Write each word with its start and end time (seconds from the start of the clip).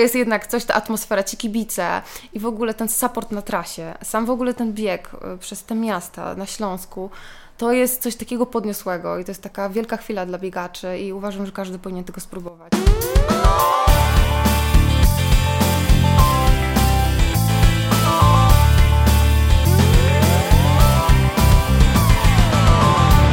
Jest 0.00 0.14
jednak 0.14 0.46
coś, 0.46 0.64
ta 0.64 0.74
atmosfera, 0.74 1.22
ci 1.22 1.36
kibice 1.36 2.02
i 2.32 2.40
w 2.40 2.46
ogóle 2.46 2.74
ten 2.74 2.88
support 2.88 3.30
na 3.30 3.42
trasie, 3.42 3.94
sam 4.02 4.26
w 4.26 4.30
ogóle 4.30 4.54
ten 4.54 4.72
bieg 4.72 5.10
y, 5.34 5.38
przez 5.38 5.64
te 5.64 5.74
miasta 5.74 6.34
na 6.34 6.46
Śląsku, 6.46 7.10
to 7.58 7.72
jest 7.72 8.02
coś 8.02 8.16
takiego 8.16 8.46
podniosłego 8.46 9.18
i 9.18 9.24
to 9.24 9.30
jest 9.30 9.42
taka 9.42 9.68
wielka 9.68 9.96
chwila 9.96 10.26
dla 10.26 10.38
biegaczy 10.38 10.98
i 10.98 11.12
uważam, 11.12 11.46
że 11.46 11.52
każdy 11.52 11.78
powinien 11.78 12.04
tego 12.04 12.20
spróbować. 12.20 12.72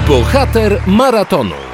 Bohater 0.07 0.81
maratonu. 0.88 1.66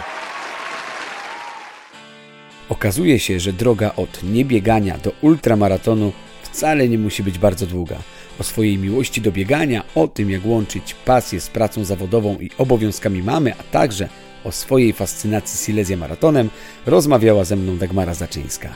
Okazuje 2.70 3.20
się, 3.20 3.40
że 3.40 3.54
droga 3.54 3.96
od 3.96 4.24
niebiegania 4.24 4.98
do 4.98 5.12
ultramaratonu 5.22 6.12
wcale 6.44 6.90
nie 6.90 6.98
musi 6.98 7.24
być 7.24 7.40
bardzo 7.40 7.68
długa. 7.68 7.98
O 8.40 8.44
swojej 8.44 8.78
miłości 8.78 9.22
do 9.22 9.32
biegania, 9.32 9.84
o 9.96 10.08
tym 10.08 10.30
jak 10.30 10.46
łączyć 10.46 10.96
pasję 11.06 11.42
z 11.42 11.50
pracą 11.50 11.86
zawodową 11.86 12.40
i 12.40 12.50
obowiązkami 12.58 13.24
mamy, 13.24 13.54
a 13.56 13.64
także 13.64 14.10
o 14.44 14.52
swojej 14.52 14.94
fascynacji 14.94 15.66
Silesia 15.66 15.98
maratonem 15.98 16.50
rozmawiała 16.86 17.44
ze 17.44 17.56
mną 17.56 17.78
Dagmara 17.78 18.14
Zaczyńska. 18.14 18.76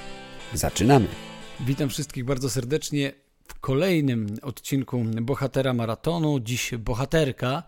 Zaczynamy! 0.53 1.07
Witam 1.59 1.89
wszystkich 1.89 2.25
bardzo 2.25 2.49
serdecznie 2.49 3.26
kolejnym 3.67 4.27
odcinku 4.41 5.03
Bohatera 5.21 5.73
Maratonu. 5.73 6.39
Dziś 6.39 6.75
bohaterka. 6.79 7.63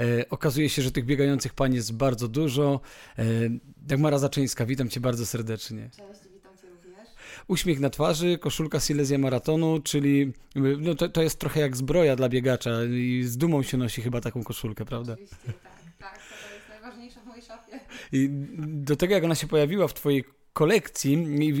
E, 0.00 0.28
okazuje 0.30 0.68
się, 0.68 0.82
że 0.82 0.92
tych 0.92 1.04
biegających 1.04 1.54
pań 1.54 1.74
jest 1.74 1.92
bardzo 1.92 2.28
dużo. 2.28 2.80
E, 3.18 3.24
Dagmara 3.76 4.18
Zaczyńska, 4.18 4.66
witam 4.66 4.88
Cię 4.88 5.00
bardzo 5.00 5.26
serdecznie. 5.26 5.90
Cześć, 5.96 6.20
witam 6.34 6.56
Cię 6.56 6.68
również. 6.70 7.08
Uśmiech 7.48 7.80
na 7.80 7.90
twarzy, 7.90 8.38
koszulka 8.38 8.80
Silesia 8.80 9.18
Maratonu, 9.18 9.80
czyli 9.80 10.32
no 10.80 10.94
to, 10.94 11.08
to 11.08 11.22
jest 11.22 11.38
trochę 11.38 11.60
jak 11.60 11.76
zbroja 11.76 12.16
dla 12.16 12.28
biegacza 12.28 12.70
i 12.84 13.22
z 13.24 13.36
dumą 13.36 13.62
się 13.62 13.76
nosi 13.76 14.02
chyba 14.02 14.20
taką 14.20 14.44
koszulkę, 14.44 14.84
prawda? 14.84 15.12
Oczywiście, 15.12 15.36
tak, 15.46 15.54
tak, 15.98 16.18
to 16.18 16.54
jest 16.54 16.68
najważniejsza 16.68 17.20
w 17.20 17.26
mojej 17.26 17.42
szafie. 17.42 17.80
I 18.12 18.28
do 18.58 18.96
tego, 18.96 19.14
jak 19.14 19.24
ona 19.24 19.34
się 19.34 19.46
pojawiła 19.46 19.88
w 19.88 19.94
Twojej 19.94 20.24
kolekcji 20.54 21.12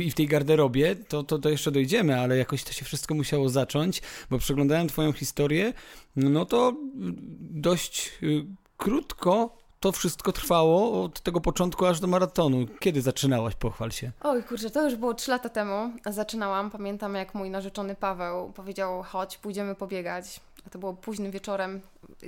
i 0.06 0.10
w 0.10 0.14
tej 0.14 0.26
garderobie, 0.26 0.96
to, 0.96 1.22
to, 1.22 1.38
to 1.38 1.48
jeszcze 1.48 1.70
dojdziemy, 1.70 2.20
ale 2.20 2.36
jakoś 2.36 2.64
to 2.64 2.72
się 2.72 2.84
wszystko 2.84 3.14
musiało 3.14 3.48
zacząć, 3.48 4.02
bo 4.30 4.38
przeglądałem 4.38 4.88
Twoją 4.88 5.12
historię, 5.12 5.72
no 6.16 6.46
to 6.46 6.72
dość 7.40 8.12
y, 8.22 8.44
krótko 8.76 9.64
to 9.80 9.92
wszystko 9.92 10.32
trwało 10.32 11.04
od 11.04 11.20
tego 11.20 11.40
początku 11.40 11.86
aż 11.86 12.00
do 12.00 12.06
maratonu. 12.06 12.66
Kiedy 12.80 13.02
zaczynałaś? 13.02 13.54
Pochwal 13.54 13.90
się. 13.90 14.12
Oj, 14.20 14.42
kurczę, 14.42 14.70
to 14.70 14.84
już 14.84 14.96
było 14.96 15.14
3 15.14 15.30
lata 15.30 15.48
temu. 15.48 15.92
Zaczynałam. 16.06 16.70
Pamiętam, 16.70 17.14
jak 17.14 17.34
mój 17.34 17.50
narzeczony 17.50 17.94
Paweł 17.94 18.52
powiedział: 18.52 19.02
chodź, 19.02 19.38
pójdziemy 19.38 19.74
pobiegać. 19.74 20.40
A 20.66 20.70
to 20.70 20.78
było 20.78 20.94
późnym 20.94 21.30
wieczorem, 21.30 21.80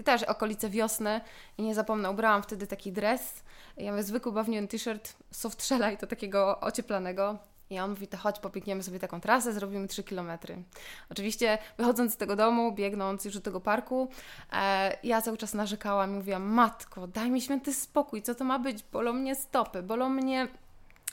też 0.05 0.23
okolice 0.23 0.71
wiosny. 0.71 1.21
I 1.59 1.63
nie 1.63 1.75
zapomnę, 1.75 2.11
ubrałam 2.11 2.43
wtedy 2.43 2.67
taki 2.67 2.93
dres. 2.93 3.43
Ja 3.77 3.91
mówię, 3.91 4.03
zwykły 4.03 4.33
bawełniany 4.33 4.69
t-shirt, 4.69 5.17
softshella 5.31 5.91
i 5.91 5.97
to 5.97 6.07
takiego 6.07 6.61
ocieplanego. 6.61 7.39
I 7.71 7.79
on 7.79 7.91
mówi, 7.91 8.09
to 8.09 8.17
chodź, 8.17 8.39
pobiegniemy 8.39 8.83
sobie 8.83 8.99
taką 8.99 9.21
trasę, 9.21 9.53
zrobimy 9.53 9.89
3 9.89 10.05
kilometry. 10.05 10.63
Oczywiście 11.11 11.59
wychodząc 11.79 12.15
z 12.15 12.17
tego 12.17 12.37
domu, 12.37 12.73
biegnąc 12.73 13.25
już 13.25 13.35
do 13.35 13.41
tego 13.41 13.61
parku, 13.61 14.09
e, 14.53 14.97
ja 15.03 15.23
cały 15.23 15.37
czas 15.37 15.55
narzekałam 15.55 16.11
i 16.11 16.15
mówiłam, 16.15 16.43
matko, 16.43 17.07
daj 17.07 17.31
mi 17.31 17.41
święty 17.41 17.75
spokój, 17.75 18.23
co 18.23 18.35
to 18.35 18.45
ma 18.45 18.59
być? 18.59 18.85
Bolą 18.93 19.13
mnie 19.13 19.35
stopy, 19.35 19.83
bolą 19.83 20.09
mnie 20.09 20.49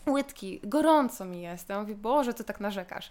łydki, 0.07 0.59
gorąco 0.63 1.25
mi 1.25 1.41
jest. 1.41 1.69
Ja 1.69 1.79
mówię, 1.79 1.95
Boże, 1.95 2.33
ty 2.33 2.43
tak 2.43 2.59
narzekasz. 2.59 3.09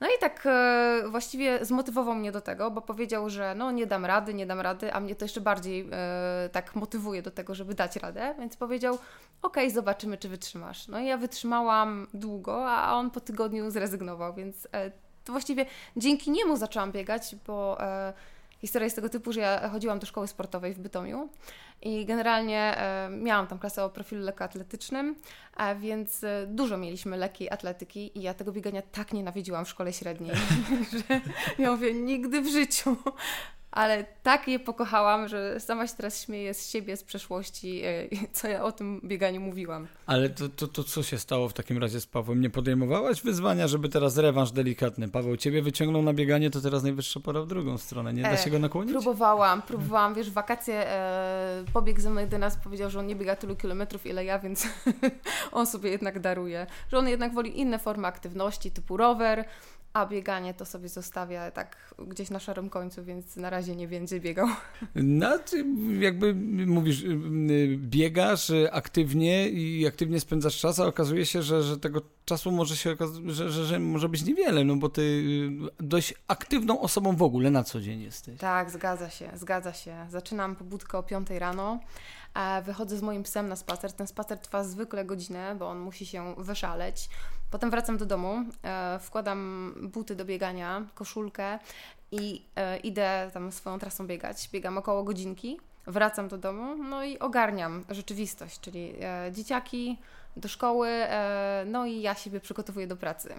No 0.00 0.06
i 0.06 0.20
tak 0.20 0.46
e, 0.46 1.02
właściwie 1.10 1.64
zmotywował 1.64 2.14
mnie 2.14 2.32
do 2.32 2.40
tego, 2.40 2.70
bo 2.70 2.80
powiedział, 2.80 3.30
że 3.30 3.54
no 3.54 3.72
nie 3.72 3.86
dam 3.86 4.04
rady, 4.04 4.34
nie 4.34 4.46
dam 4.46 4.60
rady, 4.60 4.92
a 4.92 5.00
mnie 5.00 5.14
to 5.14 5.24
jeszcze 5.24 5.40
bardziej 5.40 5.88
e, 5.92 6.48
tak 6.52 6.74
motywuje 6.74 7.22
do 7.22 7.30
tego, 7.30 7.54
żeby 7.54 7.74
dać 7.74 7.96
radę, 7.96 8.34
więc 8.38 8.56
powiedział, 8.56 8.98
okej, 9.42 9.70
zobaczymy, 9.70 10.18
czy 10.18 10.28
wytrzymasz. 10.28 10.88
No 10.88 11.00
i 11.00 11.06
ja 11.06 11.16
wytrzymałam 11.16 12.06
długo, 12.14 12.70
a 12.70 12.94
on 12.94 13.10
po 13.10 13.20
tygodniu 13.20 13.70
zrezygnował, 13.70 14.34
więc 14.34 14.68
e, 14.72 14.90
to 15.24 15.32
właściwie 15.32 15.66
dzięki 15.96 16.30
niemu 16.30 16.56
zaczęłam 16.56 16.92
biegać, 16.92 17.36
bo 17.46 17.80
e, 17.80 18.12
historia 18.64 18.84
jest 18.84 18.96
tego 18.96 19.08
typu, 19.08 19.32
że 19.32 19.40
ja 19.40 19.68
chodziłam 19.68 19.98
do 19.98 20.06
szkoły 20.06 20.28
sportowej 20.28 20.74
w 20.74 20.78
Bytomiu 20.78 21.28
i 21.82 22.06
generalnie 22.06 22.78
e, 22.78 23.08
miałam 23.10 23.46
tam 23.46 23.58
klasę 23.58 23.84
o 23.84 23.90
profilu 23.90 24.22
lekkoatletycznym, 24.22 25.16
a 25.54 25.74
więc 25.74 26.24
e, 26.24 26.46
dużo 26.48 26.76
mieliśmy 26.76 27.16
lekkiej 27.16 27.50
atletyki 27.50 28.18
i 28.18 28.22
ja 28.22 28.34
tego 28.34 28.52
biegania 28.52 28.82
tak 28.82 29.12
nienawidziłam 29.12 29.64
w 29.64 29.68
szkole 29.68 29.92
średniej, 29.92 30.36
że 31.08 31.20
ja 31.58 31.70
mówię, 31.70 31.94
nigdy 31.94 32.40
w 32.40 32.48
życiu 32.48 32.96
ale 33.74 34.04
tak 34.22 34.48
je 34.48 34.58
pokochałam, 34.58 35.28
że 35.28 35.60
sama 35.60 35.86
się 35.86 35.94
teraz 35.96 36.22
śmieję 36.22 36.54
z 36.54 36.70
siebie, 36.70 36.96
z 36.96 37.04
przeszłości, 37.04 37.82
e, 37.84 38.08
co 38.32 38.48
ja 38.48 38.64
o 38.64 38.72
tym 38.72 39.00
bieganiu 39.04 39.40
mówiłam. 39.40 39.86
Ale 40.06 40.30
to, 40.30 40.48
to, 40.48 40.68
to 40.68 40.84
co 40.84 41.02
się 41.02 41.18
stało 41.18 41.48
w 41.48 41.52
takim 41.52 41.78
razie 41.78 42.00
z 42.00 42.06
Pawłem? 42.06 42.40
Nie 42.40 42.50
podejmowałaś 42.50 43.22
wyzwania, 43.22 43.68
żeby 43.68 43.88
teraz 43.88 44.16
rewanż 44.16 44.50
delikatny? 44.50 45.08
Paweł 45.08 45.36
ciebie 45.36 45.62
wyciągnął 45.62 46.02
na 46.02 46.12
bieganie, 46.12 46.50
to 46.50 46.60
teraz 46.60 46.82
najwyższa 46.82 47.20
pora 47.20 47.40
w 47.40 47.46
drugą 47.46 47.78
stronę. 47.78 48.12
Nie 48.12 48.22
da 48.22 48.32
e, 48.32 48.38
się 48.38 48.50
go 48.50 48.58
nakłonić? 48.58 48.92
Próbowałam, 48.92 49.62
próbowałam. 49.62 50.14
Wiesz, 50.14 50.30
wakacje 50.30 50.90
e, 50.90 51.64
pobiegł 51.72 52.00
ze 52.00 52.10
mną 52.10 52.20
jeden 52.20 52.42
raz, 52.42 52.56
powiedział, 52.56 52.90
że 52.90 52.98
on 52.98 53.06
nie 53.06 53.16
biega 53.16 53.36
tylu 53.36 53.56
kilometrów, 53.56 54.06
ile 54.06 54.24
ja, 54.24 54.38
więc 54.38 54.68
on 55.52 55.66
sobie 55.66 55.90
jednak 55.90 56.20
daruje. 56.20 56.66
Że 56.92 56.98
on 56.98 57.08
jednak 57.08 57.34
woli 57.34 57.60
inne 57.60 57.78
formy 57.78 58.06
aktywności, 58.06 58.70
typu 58.70 58.96
rower, 58.96 59.44
a 59.94 60.06
bieganie 60.06 60.54
to 60.54 60.64
sobie 60.64 60.88
zostawia 60.88 61.50
tak 61.50 61.94
gdzieś 61.98 62.30
na 62.30 62.38
szarym 62.38 62.70
końcu, 62.70 63.04
więc 63.04 63.36
na 63.36 63.50
razie 63.50 63.76
nie 63.76 63.88
będzie 63.88 64.20
biegał. 64.20 64.48
No, 64.94 65.38
ty 65.38 65.64
jakby 66.00 66.34
mówisz, 66.66 67.02
y, 67.02 67.06
y, 67.50 67.76
biegasz 67.78 68.52
aktywnie 68.72 69.48
i 69.48 69.86
aktywnie 69.86 70.20
spędzasz 70.20 70.60
czas, 70.60 70.80
a 70.80 70.86
okazuje 70.86 71.26
się, 71.26 71.42
że, 71.42 71.62
że 71.62 71.78
tego 71.78 72.00
czasu 72.24 72.52
może 72.52 72.76
się 72.76 72.96
że, 73.26 73.50
że, 73.50 73.64
że 73.64 73.78
może 73.78 74.08
być 74.08 74.24
niewiele, 74.24 74.64
no 74.64 74.76
bo 74.76 74.88
ty 74.88 75.02
y, 75.02 75.84
dość 75.84 76.14
aktywną 76.28 76.80
osobą 76.80 77.16
w 77.16 77.22
ogóle 77.22 77.50
na 77.50 77.64
co 77.64 77.80
dzień 77.80 78.02
jesteś. 78.02 78.40
Tak, 78.40 78.70
zgadza 78.70 79.10
się, 79.10 79.30
zgadza 79.34 79.72
się. 79.72 80.06
Zaczynam 80.10 80.56
pobudkę 80.56 80.98
o 80.98 81.02
5 81.02 81.30
rano, 81.30 81.80
wychodzę 82.64 82.96
z 82.96 83.02
moim 83.02 83.22
psem 83.22 83.48
na 83.48 83.56
spacer. 83.56 83.92
Ten 83.92 84.06
spacer 84.06 84.38
trwa 84.38 84.64
zwykle 84.64 85.04
godzinę, 85.04 85.56
bo 85.58 85.68
on 85.68 85.78
musi 85.78 86.06
się 86.06 86.34
wyszaleć. 86.38 87.08
Potem 87.54 87.70
wracam 87.70 87.96
do 87.96 88.06
domu, 88.06 88.44
e, 88.64 88.98
wkładam 88.98 89.72
buty 89.92 90.16
do 90.16 90.24
biegania, 90.24 90.82
koszulkę 90.94 91.58
i 92.12 92.42
e, 92.56 92.76
idę 92.76 93.30
tam 93.34 93.52
swoją 93.52 93.78
trasą 93.78 94.06
biegać. 94.06 94.48
Biegam 94.52 94.78
około 94.78 95.04
godzinki, 95.04 95.60
wracam 95.86 96.28
do 96.28 96.38
domu, 96.38 96.76
no 96.76 97.04
i 97.04 97.18
ogarniam 97.18 97.84
rzeczywistość, 97.90 98.60
czyli 98.60 98.94
e, 99.00 99.32
dzieciaki 99.32 99.98
do 100.36 100.48
szkoły, 100.48 100.90
no 101.66 101.86
i 101.86 102.00
ja 102.00 102.14
siebie 102.14 102.40
przygotowuję 102.40 102.86
do 102.86 102.96
pracy 102.96 103.34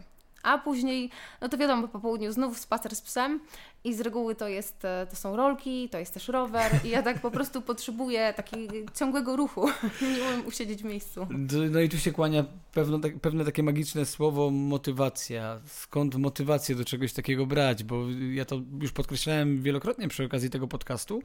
a 0.46 0.58
później, 0.58 1.10
no 1.42 1.50
to 1.50 1.58
wiadomo, 1.58 1.88
po 1.88 2.00
południu 2.00 2.32
znów 2.32 2.60
spacer 2.60 2.96
z 2.96 3.02
psem 3.02 3.40
i 3.84 3.94
z 3.94 4.02
reguły 4.02 4.36
to, 4.36 4.48
jest, 4.48 4.86
e, 4.86 5.08
to 5.10 5.16
są 5.16 5.36
rolki, 5.36 5.90
to 5.90 5.98
jest 5.98 6.14
też 6.14 6.28
rower 6.28 6.72
i 6.84 6.90
ja 6.90 7.04
tak 7.04 7.22
po 7.22 7.32
prostu 7.32 7.62
potrzebuję 7.62 8.34
takiego 8.34 8.74
ciągłego 8.94 9.36
ruchu, 9.36 9.70
nie 10.18 10.24
umiem 10.24 10.48
usiedzieć 10.48 10.82
w 10.82 10.86
miejscu. 10.86 11.28
No 11.72 11.80
i 11.80 11.90
tu 11.90 11.98
się 11.98 12.12
kłania 12.12 12.46
pewno, 12.74 13.00
tak, 13.00 13.20
pewne 13.20 13.46
takie 13.46 13.64
magiczne 13.64 14.06
słowo 14.06 14.50
motywacja. 14.50 15.62
Skąd 15.66 16.16
motywację 16.16 16.76
do 16.76 16.86
czegoś 16.86 17.14
takiego 17.14 17.46
brać? 17.46 17.84
Bo 17.84 18.06
ja 18.34 18.46
to 18.46 18.62
już 18.82 18.92
podkreślałem 18.92 19.62
wielokrotnie 19.62 20.08
przy 20.08 20.26
okazji 20.26 20.50
tego 20.50 20.68
podcastu, 20.68 21.22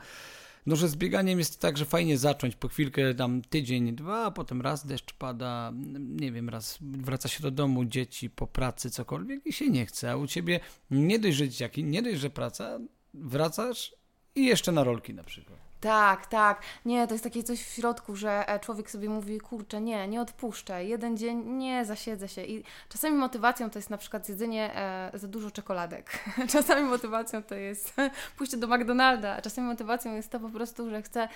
no, 0.66 0.76
że 0.76 0.88
z 0.88 0.96
bieganiem 0.96 1.38
jest 1.38 1.60
tak, 1.60 1.78
że 1.78 1.84
fajnie 1.84 2.18
zacząć 2.18 2.56
po 2.56 2.68
chwilkę, 2.68 3.14
tam 3.14 3.42
tydzień, 3.42 3.96
dwa, 3.96 4.30
potem 4.30 4.62
raz 4.62 4.86
deszcz 4.86 5.14
pada, 5.14 5.72
nie 5.98 6.32
wiem, 6.32 6.48
raz 6.48 6.78
wraca 6.80 7.28
się 7.28 7.42
do 7.42 7.50
domu, 7.50 7.84
dzieci, 7.84 8.30
po 8.30 8.46
pracy, 8.46 8.90
cokolwiek 8.90 9.46
i 9.46 9.52
się 9.52 9.70
nie 9.70 9.86
chce, 9.86 10.10
a 10.10 10.16
u 10.16 10.26
ciebie 10.26 10.60
nie 10.90 11.18
dość, 11.18 11.36
że 11.36 11.48
dzieciaki, 11.48 11.84
nie 11.84 12.02
dość, 12.02 12.20
że 12.20 12.30
praca, 12.30 12.78
wracasz 13.14 13.94
i 14.34 14.44
jeszcze 14.46 14.72
na 14.72 14.84
rolki 14.84 15.14
na 15.14 15.24
przykład. 15.24 15.69
Tak, 15.80 16.26
tak. 16.26 16.62
Nie, 16.84 17.06
to 17.06 17.14
jest 17.14 17.24
takie 17.24 17.42
coś 17.42 17.62
w 17.62 17.72
środku, 17.72 18.16
że 18.16 18.48
e, 18.48 18.60
człowiek 18.60 18.90
sobie 18.90 19.08
mówi, 19.08 19.40
kurczę, 19.40 19.80
nie, 19.80 20.08
nie 20.08 20.20
odpuszczę. 20.20 20.84
Jeden 20.84 21.16
dzień, 21.16 21.44
nie, 21.46 21.84
zasiedzę 21.84 22.28
się. 22.28 22.44
I 22.44 22.64
czasami 22.88 23.16
motywacją 23.16 23.70
to 23.70 23.78
jest 23.78 23.90
na 23.90 23.96
przykład 23.96 24.28
jedzenie 24.28 24.76
e, 24.76 25.10
za 25.14 25.28
dużo 25.28 25.50
czekoladek. 25.50 26.24
czasami 26.52 26.88
motywacją 26.88 27.42
to 27.42 27.54
jest 27.54 27.94
pójście 28.36 28.56
do 28.56 28.66
McDonalda, 28.66 29.42
czasami 29.42 29.66
motywacją 29.66 30.14
jest 30.14 30.30
to 30.30 30.40
po 30.40 30.48
prostu, 30.48 30.90
że 30.90 31.02
chcę 31.02 31.28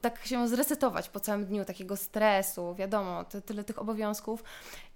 tak 0.00 0.26
się 0.26 0.48
zresetować 0.48 1.08
po 1.08 1.20
całym 1.20 1.44
dniu, 1.44 1.64
takiego 1.64 1.96
stresu, 1.96 2.74
wiadomo, 2.74 3.24
tyle 3.24 3.64
tych 3.64 3.78
obowiązków. 3.78 4.44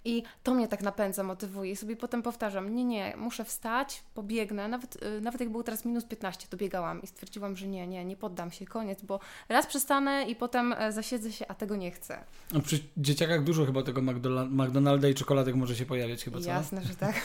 I 0.05 0.23
to 0.43 0.53
mnie 0.53 0.67
tak 0.67 0.81
napędza, 0.81 1.23
motywuje. 1.23 1.71
I 1.71 1.75
sobie 1.75 1.95
potem 1.95 2.23
powtarzam, 2.23 2.75
nie, 2.75 2.85
nie, 2.85 3.13
muszę 3.17 3.45
wstać, 3.45 4.03
pobiegnę. 4.13 4.67
Nawet, 4.67 5.03
y, 5.03 5.21
nawet 5.21 5.39
jak 5.39 5.49
było 5.49 5.63
teraz 5.63 5.85
minus 5.85 6.05
15, 6.05 6.47
to 6.49 6.57
biegałam 6.57 7.01
i 7.01 7.07
stwierdziłam, 7.07 7.55
że 7.55 7.67
nie, 7.67 7.87
nie, 7.87 8.05
nie 8.05 8.17
poddam 8.17 8.51
się, 8.51 8.64
koniec, 8.65 9.01
bo 9.01 9.19
raz 9.49 9.67
przestanę 9.67 10.25
i 10.29 10.35
potem 10.35 10.73
e, 10.73 10.91
zasiedzę 10.91 11.31
się, 11.31 11.47
a 11.47 11.55
tego 11.55 11.75
nie 11.75 11.91
chcę. 11.91 12.19
A 12.55 12.59
przy 12.59 12.79
dzieciakach 12.97 13.43
dużo 13.43 13.65
chyba 13.65 13.83
tego 13.83 14.01
McDonalda 14.49 15.07
i 15.07 15.13
czekoladek 15.13 15.55
może 15.55 15.75
się 15.75 15.85
pojawiać 15.85 16.23
chyba, 16.23 16.39
co? 16.39 16.49
Jasne, 16.49 16.83
że 16.83 16.95
tak. 16.95 17.15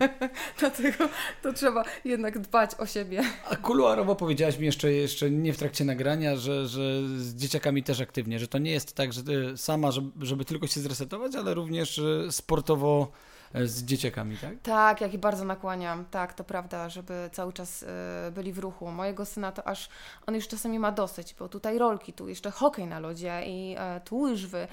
Dlatego 0.60 1.08
to 1.42 1.52
trzeba 1.52 1.84
jednak 2.04 2.38
dbać 2.38 2.70
o 2.78 2.86
siebie. 2.86 3.22
A 3.50 3.56
kuluarowo 3.56 4.16
powiedziałaś 4.16 4.58
mi 4.58 4.66
jeszcze, 4.66 4.92
jeszcze 4.92 5.30
nie 5.30 5.52
w 5.52 5.56
trakcie 5.56 5.84
nagrania, 5.84 6.36
że, 6.36 6.66
że 6.66 7.02
z 7.18 7.34
dzieciakami 7.34 7.82
też 7.82 8.00
aktywnie, 8.00 8.38
że 8.38 8.48
to 8.48 8.58
nie 8.58 8.70
jest 8.70 8.92
tak, 8.92 9.12
że 9.12 9.22
sama, 9.56 9.90
żeby, 9.90 10.26
żeby 10.26 10.44
tylko 10.44 10.66
się 10.66 10.80
zresetować, 10.80 11.34
ale 11.34 11.54
również 11.54 12.00
sportowo 12.30 13.12
e, 13.12 13.25
z 13.54 13.84
dzieciakami, 13.84 14.36
tak? 14.36 14.52
Tak, 14.62 15.00
jak 15.00 15.14
i 15.14 15.18
bardzo 15.18 15.44
nakłaniam. 15.44 16.04
Tak, 16.04 16.34
to 16.34 16.44
prawda, 16.44 16.88
żeby 16.88 17.30
cały 17.32 17.52
czas 17.52 17.82
y, 17.82 17.86
byli 18.32 18.52
w 18.52 18.58
ruchu. 18.58 18.90
Mojego 18.90 19.24
syna 19.24 19.52
to 19.52 19.68
aż 19.68 19.88
on 20.26 20.34
już 20.34 20.48
czasami 20.48 20.78
ma 20.78 20.92
dosyć, 20.92 21.34
bo 21.34 21.48
tutaj 21.48 21.78
rolki, 21.78 22.12
tu 22.12 22.28
jeszcze 22.28 22.50
hokej 22.50 22.86
na 22.86 23.00
lodzie 23.00 23.42
i 23.46 23.76
y, 23.96 24.00
tu 24.00 24.18
łyżwy, 24.18 24.68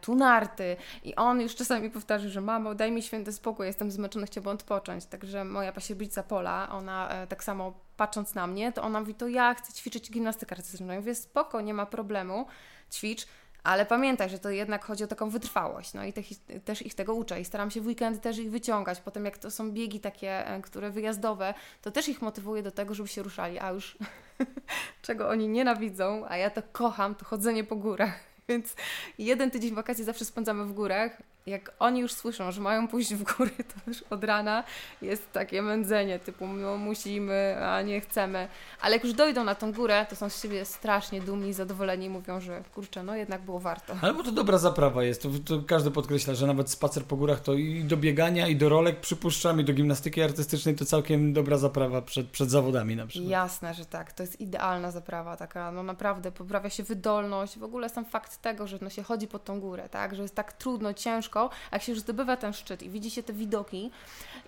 tu 0.00 0.14
narty 0.14 0.76
i 1.04 1.16
on 1.16 1.40
już 1.40 1.54
czasami 1.54 1.90
powtarza, 1.90 2.28
że 2.28 2.40
mamo, 2.40 2.74
daj 2.74 2.92
mi 2.92 3.02
święty 3.02 3.32
spokój, 3.32 3.66
jestem 3.66 3.90
zmęczony, 3.90 4.26
chciałbym 4.26 4.52
odpocząć. 4.52 5.06
Także 5.06 5.44
moja 5.44 5.72
pasierbica 5.72 6.22
Pola, 6.22 6.68
ona 6.70 7.08
tak 7.28 7.44
samo 7.44 7.72
patrząc 7.96 8.34
na 8.34 8.46
mnie, 8.46 8.72
to 8.72 8.82
ona 8.82 9.00
mówi, 9.00 9.14
to 9.14 9.28
ja 9.28 9.54
chcę 9.54 9.72
ćwiczyć 9.72 10.10
gimnastykę 10.10 10.56
artystyczną. 10.56 10.86
Ja 10.92 11.00
mówię, 11.00 11.14
spoko, 11.14 11.60
nie 11.60 11.74
ma 11.74 11.86
problemu, 11.86 12.46
ćwicz, 12.92 13.26
ale 13.62 13.86
pamiętaj, 13.86 14.30
że 14.30 14.38
to 14.38 14.50
jednak 14.50 14.84
chodzi 14.84 15.04
o 15.04 15.06
taką 15.06 15.30
wytrwałość, 15.30 15.94
no 15.94 16.04
i 16.04 16.12
te, 16.12 16.22
też 16.64 16.82
ich 16.82 16.94
tego 16.94 17.14
uczę 17.14 17.40
i 17.40 17.44
staram 17.44 17.70
się 17.70 17.80
w 17.80 17.86
weekend 17.86 18.20
też 18.20 18.38
ich 18.38 18.50
wyciągać. 18.50 19.00
Potem 19.00 19.24
jak 19.24 19.38
to 19.38 19.50
są 19.50 19.72
biegi 19.72 20.00
takie, 20.00 20.46
e, 20.46 20.60
które 20.62 20.90
wyjazdowe, 20.90 21.54
to 21.82 21.90
też 21.90 22.08
ich 22.08 22.22
motywuję 22.22 22.62
do 22.62 22.70
tego, 22.70 22.94
żeby 22.94 23.08
się 23.08 23.22
ruszali, 23.22 23.58
a 23.58 23.70
już 23.70 23.98
czego 25.02 25.28
oni 25.28 25.48
nienawidzą, 25.48 26.24
a 26.28 26.36
ja 26.36 26.50
to 26.50 26.62
kocham, 26.72 27.14
to 27.14 27.24
chodzenie 27.24 27.64
po 27.64 27.76
górach. 27.76 28.20
Więc 28.48 28.74
jeden 29.18 29.50
tydzień 29.50 29.74
wakacji 29.74 30.04
zawsze 30.04 30.24
spędzamy 30.24 30.64
w 30.64 30.72
górach 30.72 31.22
jak 31.50 31.72
oni 31.78 32.00
już 32.00 32.12
słyszą, 32.12 32.52
że 32.52 32.60
mają 32.60 32.88
pójść 32.88 33.14
w 33.14 33.36
góry, 33.36 33.50
to 33.50 33.74
już 33.86 34.04
od 34.10 34.24
rana 34.24 34.64
jest 35.02 35.32
takie 35.32 35.62
mędzenie, 35.62 36.18
typu 36.18 36.46
no 36.46 36.76
musimy, 36.76 37.56
a 37.66 37.82
nie 37.82 38.00
chcemy. 38.00 38.48
Ale 38.80 38.94
jak 38.94 39.04
już 39.04 39.12
dojdą 39.12 39.44
na 39.44 39.54
tą 39.54 39.72
górę, 39.72 40.06
to 40.10 40.16
są 40.16 40.28
z 40.28 40.42
siebie 40.42 40.64
strasznie 40.64 41.20
dumni, 41.20 41.52
zadowoleni 41.52 42.06
i 42.06 42.10
mówią, 42.10 42.40
że 42.40 42.62
kurczę, 42.74 43.02
no 43.02 43.16
jednak 43.16 43.42
było 43.42 43.60
warto. 43.60 43.94
Ale 44.02 44.14
bo 44.14 44.22
to 44.22 44.32
dobra 44.32 44.58
zaprawa 44.58 45.04
jest, 45.04 45.22
to, 45.22 45.28
to 45.44 45.62
każdy 45.66 45.90
podkreśla, 45.90 46.34
że 46.34 46.46
nawet 46.46 46.70
spacer 46.70 47.04
po 47.04 47.16
górach 47.16 47.40
to 47.40 47.54
i 47.54 47.84
do 47.84 47.96
biegania, 47.96 48.48
i 48.48 48.56
do 48.56 48.68
rolek 48.68 49.00
przypuszczam, 49.00 49.60
i 49.60 49.64
do 49.64 49.72
gimnastyki 49.72 50.22
artystycznej 50.22 50.74
to 50.74 50.84
całkiem 50.84 51.32
dobra 51.32 51.58
zaprawa 51.58 52.02
przed, 52.02 52.28
przed 52.28 52.50
zawodami 52.50 52.96
na 52.96 53.06
przykład. 53.06 53.30
Jasne, 53.30 53.74
że 53.74 53.86
tak, 53.86 54.12
to 54.12 54.22
jest 54.22 54.40
idealna 54.40 54.90
zaprawa, 54.90 55.36
taka 55.36 55.72
no 55.72 55.82
naprawdę 55.82 56.32
poprawia 56.32 56.70
się 56.70 56.82
wydolność, 56.82 57.58
w 57.58 57.64
ogóle 57.64 57.88
sam 57.88 58.04
fakt 58.04 58.42
tego, 58.42 58.66
że 58.66 58.78
no 58.80 58.90
się 58.90 59.02
chodzi 59.02 59.26
pod 59.26 59.44
tą 59.44 59.60
górę, 59.60 59.88
tak, 59.88 60.14
że 60.14 60.22
jest 60.22 60.34
tak 60.34 60.52
trudno, 60.52 60.94
ciężko, 60.94 61.39
a 61.44 61.76
jak 61.76 61.82
się 61.82 61.92
już 61.92 62.00
zdobywa 62.00 62.36
ten 62.36 62.52
szczyt 62.52 62.82
i 62.82 62.90
widzi 62.90 63.10
się 63.10 63.22
te 63.22 63.32
widoki 63.32 63.90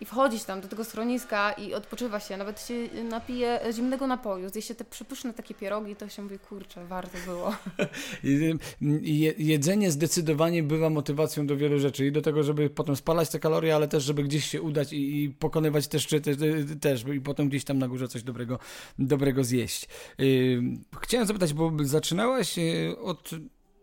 i 0.00 0.05
wchodzić 0.05 0.44
tam 0.44 0.61
do 0.61 0.69
tego 0.69 0.85
schroniska 0.85 1.53
i 1.53 1.75
odpoczywa 1.75 2.21
się, 2.21 2.37
nawet 2.37 2.67
się 2.67 2.75
napije 3.05 3.61
zimnego 3.73 4.06
napoju, 4.06 4.49
zje 4.49 4.62
się 4.62 4.75
te 4.75 4.85
przepyszne 4.85 5.35
takie 5.35 5.55
pierogi, 5.55 5.97
to 5.97 6.09
się 6.09 6.23
mówi, 6.23 6.39
kurczę, 6.39 6.87
warto 6.87 7.19
było. 7.27 7.56
Jedzenie 9.39 9.91
zdecydowanie 9.91 10.62
bywa 10.62 10.91
motywacją 10.91 11.47
do 11.47 11.56
wielu 11.56 11.79
rzeczy 11.79 12.06
i 12.06 12.12
do 12.12 12.23
tego, 12.23 12.43
żeby 12.43 12.71
potem 12.71 12.97
spalać 12.97 13.29
te 13.29 13.39
kalorie, 13.39 13.75
ale 13.75 13.89
też, 13.89 14.05
żeby 14.05 14.23
gdzieś 14.23 14.44
się 14.44 14.62
udać 14.62 14.93
i, 14.93 15.25
i 15.25 15.31
pokonywać 15.31 15.89
te 15.89 16.00
szczyty 16.00 16.37
też 16.81 17.05
i 17.15 17.21
potem 17.21 17.49
gdzieś 17.49 17.65
tam 17.65 17.79
na 17.79 17.89
górze 17.89 18.09
coś 18.09 18.23
dobrego, 18.23 18.59
dobrego 18.99 19.44
zjeść. 19.44 19.89
Chciałem 21.00 21.27
zapytać, 21.27 21.53
bo 21.53 21.73
zaczynałaś 21.81 22.59
y, 22.59 22.97
od 22.99 23.31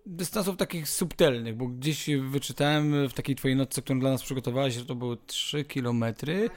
dystansów 0.09 0.57
takich 0.57 0.89
subtelnych, 0.89 1.55
bo 1.55 1.67
gdzieś 1.67 2.09
wyczytałem 2.29 3.09
w 3.09 3.13
takiej 3.13 3.35
twojej 3.35 3.57
notce, 3.57 3.81
którą 3.81 3.99
dla 3.99 4.09
nas 4.09 4.23
przygotowałaś, 4.23 4.73
że 4.73 4.85
to 4.85 4.95
były 4.95 5.17
3 5.25 5.63
kilometry. 5.65 6.49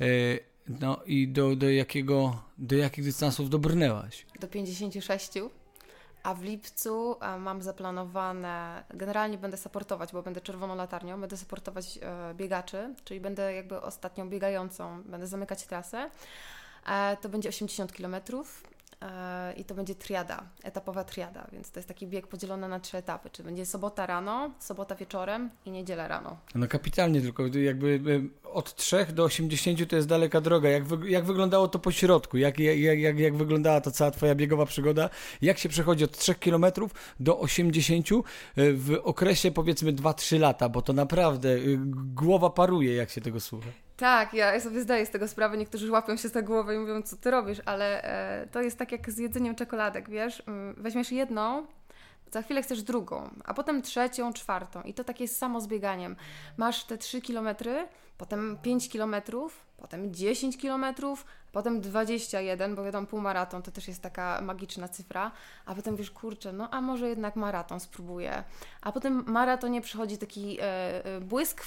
E, 0.00 0.04
no 0.80 1.00
i 1.06 1.28
do, 1.28 1.56
do, 1.56 1.70
jakiego, 1.70 2.42
do 2.58 2.76
jakich 2.76 3.04
dystansów 3.04 3.50
dobrnęłaś? 3.50 4.26
Do 4.40 4.48
56. 4.48 5.30
A 6.22 6.34
w 6.34 6.42
lipcu 6.42 7.16
mam 7.38 7.62
zaplanowane, 7.62 8.84
generalnie 8.94 9.38
będę 9.38 9.56
supportować, 9.56 10.12
bo 10.12 10.22
będę 10.22 10.40
czerwoną 10.40 10.74
latarnią, 10.74 11.20
będę 11.20 11.36
supportować 11.36 11.98
e, 12.02 12.34
biegaczy, 12.34 12.94
czyli 13.04 13.20
będę 13.20 13.54
jakby 13.54 13.80
ostatnią 13.80 14.28
biegającą, 14.28 15.02
będę 15.02 15.26
zamykać 15.26 15.66
trasę. 15.66 16.10
E, 16.86 17.16
to 17.16 17.28
będzie 17.28 17.48
80 17.48 17.92
kilometrów 17.92 18.62
E, 18.71 18.71
i 19.56 19.64
to 19.64 19.74
będzie 19.74 19.94
triada, 19.94 20.42
etapowa 20.62 21.04
triada, 21.04 21.46
więc 21.52 21.70
to 21.70 21.78
jest 21.78 21.88
taki 21.88 22.06
bieg 22.06 22.26
podzielony 22.26 22.68
na 22.68 22.80
trzy 22.80 22.96
etapy, 22.96 23.30
czy 23.30 23.42
będzie 23.42 23.66
sobota 23.66 24.06
rano, 24.06 24.50
sobota 24.58 24.94
wieczorem 24.94 25.50
i 25.64 25.70
niedziela 25.70 26.08
rano. 26.08 26.36
No 26.54 26.68
kapitalnie, 26.68 27.20
tylko 27.20 27.46
jakby 27.46 28.00
e, 28.44 28.48
od 28.48 28.74
3 28.74 29.06
do 29.12 29.24
80 29.24 29.88
to 29.88 29.96
jest 29.96 30.08
daleka 30.08 30.40
droga. 30.40 30.68
Jak, 30.68 30.84
wy, 30.84 31.10
jak 31.10 31.24
wyglądało 31.24 31.68
to 31.68 31.78
po 31.78 31.92
środku? 31.92 32.36
Jak, 32.36 32.58
jak, 32.58 32.78
jak, 32.78 33.18
jak 33.18 33.36
wyglądała 33.36 33.80
ta 33.80 33.90
cała 33.90 34.10
Twoja 34.10 34.34
biegowa 34.34 34.66
przygoda? 34.66 35.10
Jak 35.42 35.58
się 35.58 35.68
przechodzi 35.68 36.04
od 36.04 36.18
3 36.18 36.34
km 36.34 36.64
do 37.20 37.38
80 37.38 38.08
e, 38.10 38.12
w 38.72 39.00
okresie 39.02 39.50
powiedzmy 39.50 39.92
2-3 39.92 40.40
lata, 40.40 40.68
bo 40.68 40.82
to 40.82 40.92
naprawdę 40.92 41.56
głowa 41.94 42.50
paruje, 42.50 42.94
jak 42.94 43.10
się 43.10 43.20
tego 43.20 43.40
słucha. 43.40 43.68
Tak, 44.02 44.34
ja 44.34 44.60
sobie 44.60 44.80
zdaję 44.80 45.06
z 45.06 45.10
tego 45.10 45.28
sprawę. 45.28 45.56
Niektórzy 45.56 45.90
łapią 45.90 46.16
się 46.16 46.28
za 46.28 46.42
głowę 46.42 46.74
i 46.74 46.78
mówią, 46.78 47.02
co 47.02 47.16
ty 47.16 47.30
robisz, 47.30 47.58
ale 47.64 48.02
e, 48.02 48.46
to 48.46 48.62
jest 48.62 48.78
tak 48.78 48.92
jak 48.92 49.10
z 49.10 49.18
jedzeniem 49.18 49.54
czekoladek, 49.54 50.10
wiesz? 50.10 50.42
Mm, 50.46 50.74
weźmiesz 50.78 51.12
jedną, 51.12 51.66
za 52.30 52.42
chwilę 52.42 52.62
chcesz 52.62 52.82
drugą, 52.82 53.30
a 53.44 53.54
potem 53.54 53.82
trzecią, 53.82 54.32
czwartą. 54.32 54.82
I 54.82 54.94
to 54.94 55.04
takie 55.04 55.24
jest 55.24 55.36
samo 55.36 55.60
z 55.60 55.66
bieganiem. 55.66 56.16
Masz 56.56 56.84
te 56.84 56.98
3 56.98 57.20
kilometry, 57.20 57.88
potem 58.18 58.58
5 58.62 58.88
kilometrów, 58.88 59.60
potem 59.82 60.14
10 60.14 60.58
kilometrów, 60.58 61.24
potem 61.52 61.80
21, 61.80 62.74
bo 62.74 62.84
wiadomo, 62.84 63.06
półmaraton 63.06 63.62
to 63.62 63.70
też 63.70 63.88
jest 63.88 64.02
taka 64.02 64.40
magiczna 64.42 64.88
cyfra, 64.88 65.30
a 65.66 65.74
potem 65.74 65.96
wiesz, 65.96 66.10
kurczę, 66.10 66.52
no 66.52 66.70
a 66.70 66.80
może 66.80 67.08
jednak 67.08 67.36
maraton 67.36 67.80
spróbuję. 67.80 68.44
A 68.80 68.92
potem 68.92 69.24
maratonie 69.26 69.80
przychodzi 69.80 70.18
taki 70.18 70.58
e, 70.60 70.64
e, 71.04 71.20
błysk, 71.20 71.62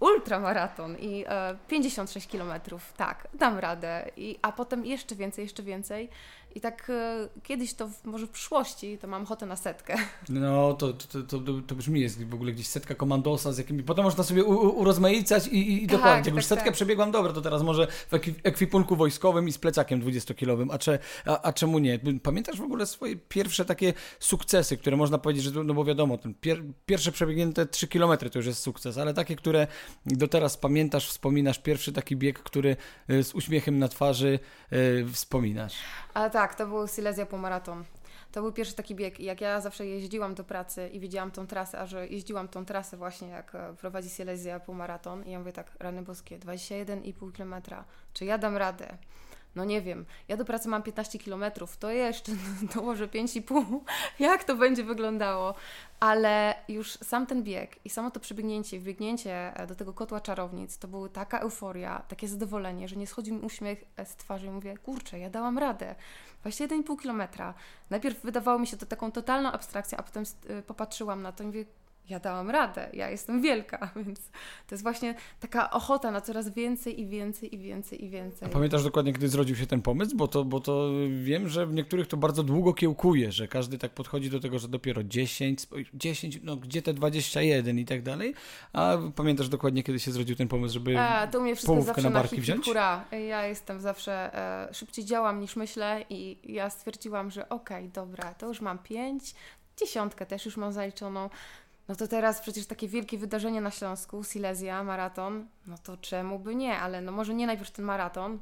ultramaraton 0.00 0.96
i 0.98 1.24
e, 1.28 1.56
56 1.68 2.28
kilometrów, 2.28 2.92
tak, 2.96 3.28
dam 3.34 3.58
radę. 3.58 4.10
I, 4.16 4.38
a 4.42 4.52
potem 4.52 4.86
jeszcze 4.86 5.14
więcej, 5.14 5.42
jeszcze 5.42 5.62
więcej. 5.62 6.08
I 6.54 6.60
tak 6.60 6.90
e, 6.90 7.28
kiedyś 7.42 7.74
to 7.74 7.88
w, 7.88 8.04
może 8.04 8.26
w 8.26 8.30
przyszłości 8.30 8.98
to 8.98 9.08
mam 9.08 9.22
ochotę 9.22 9.46
na 9.46 9.56
setkę. 9.56 9.96
No, 10.28 10.74
to, 10.74 10.92
to, 10.92 11.22
to, 11.22 11.38
to 11.66 11.74
brzmi, 11.74 12.00
jest 12.00 12.24
w 12.24 12.34
ogóle 12.34 12.52
gdzieś 12.52 12.66
setka 12.66 12.94
komandosa 12.94 13.52
z 13.52 13.58
jakimi... 13.58 13.82
Potem 13.82 14.04
można 14.04 14.24
sobie 14.24 14.44
u, 14.44 14.50
u, 14.50 14.80
urozmaicać 14.80 15.46
i, 15.46 15.84
i, 15.84 15.86
tak, 15.86 15.90
dokładnie. 15.90 16.16
Jak 16.16 16.24
tak, 16.24 16.34
już 16.34 16.44
setkę 16.44 16.64
tak. 16.64 16.74
przebiegłam, 16.74 17.10
dobra, 17.10 17.32
to 17.32 17.40
teraz 17.40 17.62
może 17.62 17.86
w 17.86 18.14
ekwipunku 18.42 18.96
wojskowym 18.96 19.48
i 19.48 19.52
z 19.52 19.58
plecakiem 19.58 20.02
20-kilowym, 20.02 20.68
a, 20.70 20.78
cze, 20.78 20.98
a, 21.26 21.42
a, 21.42 21.52
czemu 21.52 21.78
nie? 21.78 21.98
Pamiętasz 22.22 22.56
w 22.56 22.62
ogóle 22.62 22.86
swoje 22.86 23.16
pierwsze 23.16 23.64
takie 23.64 23.92
sukcesy, 24.20 24.76
które 24.76 24.96
można 24.96 25.18
powiedzieć, 25.18 25.44
że 25.44 25.64
no 25.64 25.74
bo 25.74 25.84
wiadomo, 25.84 26.18
ten 26.18 26.34
pier, 26.34 26.62
pierwsze 26.86 27.12
przebiegnięte 27.12 27.66
3 27.66 27.88
km 27.88 28.18
to 28.18 28.38
już 28.38 28.46
jest 28.46 28.60
sukces, 28.60 28.98
ale 28.98 29.14
takie, 29.14 29.36
które 29.36 29.66
do 30.06 30.28
teraz 30.28 30.56
pamiętasz, 30.56 31.08
wspominasz, 31.08 31.58
pierwszy 31.58 31.92
taki 31.92 32.16
bieg, 32.16 32.38
który 32.38 32.76
y, 33.10 33.24
z 33.24 33.34
uśmiechem 33.34 33.78
na 33.78 33.88
twarzy 33.88 34.38
yy, 34.70 35.06
wspominasz. 35.12 35.74
A 36.14 36.30
tak, 36.30 36.41
to 36.48 36.66
był 36.66 36.88
Silesia 36.88 37.26
Półmaraton. 37.26 37.84
To 38.32 38.42
był 38.42 38.52
pierwszy 38.52 38.74
taki 38.74 38.94
bieg. 38.94 39.20
Jak 39.20 39.40
ja 39.40 39.60
zawsze 39.60 39.86
jeździłam 39.86 40.34
do 40.34 40.44
pracy 40.44 40.88
i 40.88 41.00
widziałam 41.00 41.30
tą 41.30 41.46
trasę, 41.46 41.78
a 41.78 41.86
że 41.86 42.08
jeździłam 42.08 42.48
tą 42.48 42.64
trasę 42.64 42.96
właśnie 42.96 43.28
jak 43.28 43.54
e, 43.54 43.74
prowadzi 43.74 44.08
Silesia 44.08 44.60
półmaraton 44.60 45.24
i 45.24 45.30
ja 45.30 45.38
mówię 45.38 45.52
tak, 45.52 45.72
rany 45.78 46.02
boskie, 46.02 46.38
21,5 46.38 47.32
km, 47.32 47.54
czy 48.12 48.24
ja 48.24 48.38
dam 48.38 48.56
radę? 48.56 48.96
No 49.54 49.64
nie 49.64 49.82
wiem, 49.82 50.04
ja 50.28 50.36
do 50.36 50.44
pracy 50.44 50.68
mam 50.68 50.82
15 50.82 51.18
km, 51.18 51.44
to 51.78 51.90
jeszcze 51.90 52.32
dołożę 52.74 53.08
5,5. 53.08 53.80
Jak 54.18 54.44
to 54.44 54.56
będzie 54.56 54.84
wyglądało? 54.84 55.54
Ale 56.00 56.54
już 56.68 56.92
sam 56.92 57.26
ten 57.26 57.42
bieg 57.42 57.78
i 57.84 57.90
samo 57.90 58.10
to 58.10 58.20
przebiegnięcie, 58.20 58.78
wbiegnięcie 58.78 59.56
e, 59.56 59.66
do 59.66 59.74
tego 59.74 59.92
kotła 59.92 60.20
czarownic, 60.20 60.78
to 60.78 60.88
była 60.88 61.08
taka 61.08 61.38
euforia, 61.38 62.02
takie 62.08 62.28
zadowolenie, 62.28 62.88
że 62.88 62.96
nie 62.96 63.06
schodzi 63.06 63.32
mi 63.32 63.40
uśmiech 63.40 63.84
e, 63.96 64.06
z 64.06 64.16
twarzy 64.16 64.46
i 64.46 64.50
mówię, 64.50 64.78
kurczę, 64.78 65.18
ja 65.18 65.30
dałam 65.30 65.58
radę. 65.58 65.94
21,5 66.44 67.00
kilometra. 67.00 67.54
Najpierw 67.90 68.22
wydawało 68.22 68.58
mi 68.58 68.66
się 68.66 68.76
to 68.76 68.86
taką 68.86 69.12
totalną 69.12 69.52
abstrakcją, 69.52 69.98
a 69.98 70.02
potem 70.02 70.24
y, 70.50 70.62
popatrzyłam 70.62 71.22
na 71.22 71.32
to 71.32 71.42
i 71.42 71.46
mówię, 71.46 71.64
ja 72.08 72.20
dałam 72.20 72.50
radę, 72.50 72.90
ja 72.92 73.10
jestem 73.10 73.42
wielka, 73.42 73.90
więc 74.06 74.20
to 74.66 74.74
jest 74.74 74.82
właśnie 74.82 75.14
taka 75.40 75.70
ochota 75.70 76.10
na 76.10 76.20
coraz 76.20 76.54
więcej 76.54 77.00
i 77.00 77.06
więcej 77.06 77.54
i 77.54 77.58
więcej 77.58 78.04
i 78.04 78.08
więcej. 78.08 78.48
A 78.48 78.50
pamiętasz 78.50 78.84
dokładnie, 78.84 79.12
kiedy 79.12 79.28
zrodził 79.28 79.56
się 79.56 79.66
ten 79.66 79.82
pomysł? 79.82 80.16
Bo 80.16 80.28
to, 80.28 80.44
bo 80.44 80.60
to 80.60 80.90
wiem, 81.22 81.48
że 81.48 81.66
w 81.66 81.72
niektórych 81.72 82.06
to 82.06 82.16
bardzo 82.16 82.42
długo 82.42 82.74
kiełkuje, 82.74 83.32
że 83.32 83.48
każdy 83.48 83.78
tak 83.78 83.90
podchodzi 83.90 84.30
do 84.30 84.40
tego, 84.40 84.58
że 84.58 84.68
dopiero 84.68 85.04
10, 85.04 85.66
10 85.94 86.40
no 86.42 86.56
gdzie 86.56 86.82
te 86.82 86.94
21 86.94 87.78
i 87.78 87.84
tak 87.84 88.02
dalej. 88.02 88.34
A 88.72 88.98
pamiętasz 89.16 89.48
dokładnie, 89.48 89.82
kiedy 89.82 90.00
się 90.00 90.12
zrodził 90.12 90.36
ten 90.36 90.48
pomysł, 90.48 90.74
żeby 90.74 90.98
A, 90.98 91.26
to 91.26 91.40
mnie 91.40 91.54
wszystko 91.54 91.72
połówkę 91.72 91.94
zawsze 91.94 92.02
na 92.02 92.10
na 92.10 92.20
barki 92.20 92.36
hip, 92.36 92.44
wziąć? 92.44 92.64
hura. 92.64 93.04
Ja 93.28 93.46
jestem 93.46 93.80
zawsze, 93.80 94.38
e, 94.70 94.74
szybciej 94.74 95.04
działam 95.04 95.40
niż 95.40 95.56
myślę 95.56 96.04
i 96.10 96.38
ja 96.52 96.70
stwierdziłam, 96.70 97.30
że 97.30 97.48
okej, 97.48 97.88
dobra, 97.88 98.34
to 98.34 98.46
już 98.48 98.60
mam 98.60 98.78
pięć, 98.78 99.34
dziesiątkę 99.76 100.26
też 100.26 100.44
już 100.44 100.56
mam 100.56 100.72
zaliczoną. 100.72 101.30
No 101.88 101.96
to 101.96 102.08
teraz 102.08 102.40
przecież 102.40 102.66
takie 102.66 102.88
wielkie 102.88 103.18
wydarzenie 103.18 103.60
na 103.60 103.70
Śląsku, 103.70 104.24
Silesia, 104.24 104.84
maraton, 104.84 105.46
no 105.66 105.78
to 105.78 105.96
czemu 105.96 106.38
by 106.38 106.54
nie, 106.54 106.78
ale 106.78 107.00
no 107.00 107.12
może 107.12 107.34
nie 107.34 107.46
najpierw 107.46 107.70
ten 107.70 107.84
maraton, 107.84 108.38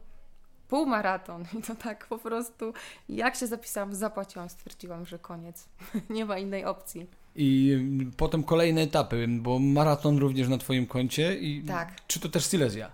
półmaraton 0.69 1.45
i 1.59 1.63
to 1.63 1.75
tak 1.75 2.07
po 2.07 2.19
prostu, 2.19 2.73
jak 3.09 3.37
się 3.37 3.47
zapisałam, 3.47 3.95
zapłaciłam, 3.95 4.49
stwierdziłam, 4.49 5.07
że 5.07 5.19
koniec, 5.19 5.69
nie 6.11 6.25
ma 6.25 6.39
innej 6.39 6.65
opcji. 6.65 7.07
I 7.37 7.79
potem 8.17 8.43
kolejne 8.45 8.81
etapy, 8.81 9.27
bo 9.29 9.59
maraton 9.59 10.19
również 10.19 10.49
na 10.49 10.59
Twoim 10.59 10.87
koncie 10.87 11.39
i 11.39 11.63
Tak. 11.63 12.07
czy 12.07 12.21
to 12.21 12.29
też 12.29 12.47
Silesia? 12.47 12.91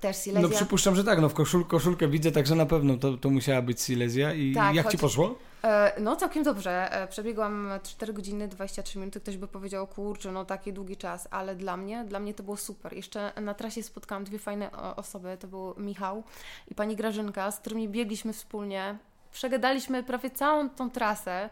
Też 0.00 0.16
Silesia. 0.16 0.48
No 0.48 0.54
przypuszczam, 0.54 0.94
że 0.96 1.04
tak, 1.04 1.20
no 1.20 1.28
w 1.28 1.34
koszul, 1.34 1.64
koszulkę 1.64 2.08
widzę, 2.08 2.32
także 2.32 2.54
na 2.54 2.66
pewno 2.66 2.96
to, 2.96 3.16
to 3.16 3.30
musiała 3.30 3.62
być 3.62 3.80
Silesia 3.82 4.32
i 4.34 4.54
Tak, 4.54 4.74
jak 4.74 4.86
Ci 4.86 4.92
choć- 4.96 5.00
poszło? 5.00 5.34
E, 5.64 5.92
No 6.00 6.16
całkiem 6.16 6.42
dobrze. 6.42 6.92
E, 6.92 7.06
Przebiegłam 7.08 7.68
4 7.82 8.12
godziny 8.12 8.48
23 8.48 8.98
minuty. 8.98 9.20
Ktoś 9.20 9.36
by 9.36 9.48
powiedział, 9.48 9.86
kurczę, 9.86 10.32
no 10.32 10.44
taki 10.44 10.72
długi 10.72 10.96
czas, 10.96 11.28
ale 11.30 11.56
dla 11.56 11.76
mnie, 11.76 12.04
dla 12.04 12.20
mnie 12.20 12.34
to 12.34 12.42
było 12.42 12.56
super. 12.56 12.92
Jeszcze 12.92 13.32
na 13.40 13.54
trasie 13.54 13.82
spotkałam 13.82 14.24
dwie 14.24 14.38
fajne 14.38 14.72
osoby. 14.96 15.36
To 15.40 15.46
był 15.48 15.74
Michał 15.76 16.22
i 16.70 16.74
pani 16.74 16.96
Grażynka, 16.96 17.50
z 17.50 17.58
którymi 17.60 17.88
biegliśmy 17.88 18.32
wspólnie. 18.32 18.98
Przegadaliśmy 19.32 20.02
prawie 20.02 20.30
całą 20.30 20.70
tą 20.70 20.90
trasę 20.90 21.50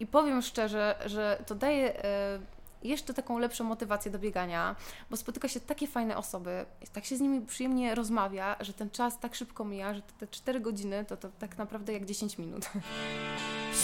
i 0.00 0.06
powiem 0.06 0.42
szczerze, 0.42 0.94
że 1.06 1.42
to 1.46 1.54
daje 1.54 2.04
e, 2.04 2.38
jeszcze 2.82 3.14
taką 3.14 3.38
lepszą 3.38 3.64
motywację 3.64 4.10
do 4.10 4.18
biegania, 4.18 4.76
bo 5.10 5.16
spotyka 5.16 5.48
się 5.48 5.60
takie 5.60 5.86
fajne 5.86 6.16
osoby, 6.16 6.66
tak 6.92 7.04
się 7.04 7.16
z 7.16 7.20
nimi 7.20 7.40
przyjemnie 7.46 7.94
rozmawia, 7.94 8.56
że 8.60 8.72
ten 8.72 8.90
czas 8.90 9.18
tak 9.18 9.34
szybko 9.34 9.64
mija, 9.64 9.94
że 9.94 10.02
te 10.02 10.26
4 10.26 10.60
godziny 10.60 11.04
to, 11.04 11.16
to 11.16 11.28
tak 11.38 11.58
naprawdę 11.58 11.92
jak 11.92 12.04
10 12.04 12.38
minut. 12.38 12.70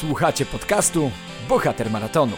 Słuchacie 0.00 0.46
podcastu 0.46 1.10
Bohater 1.48 1.90
Maratonu. 1.90 2.36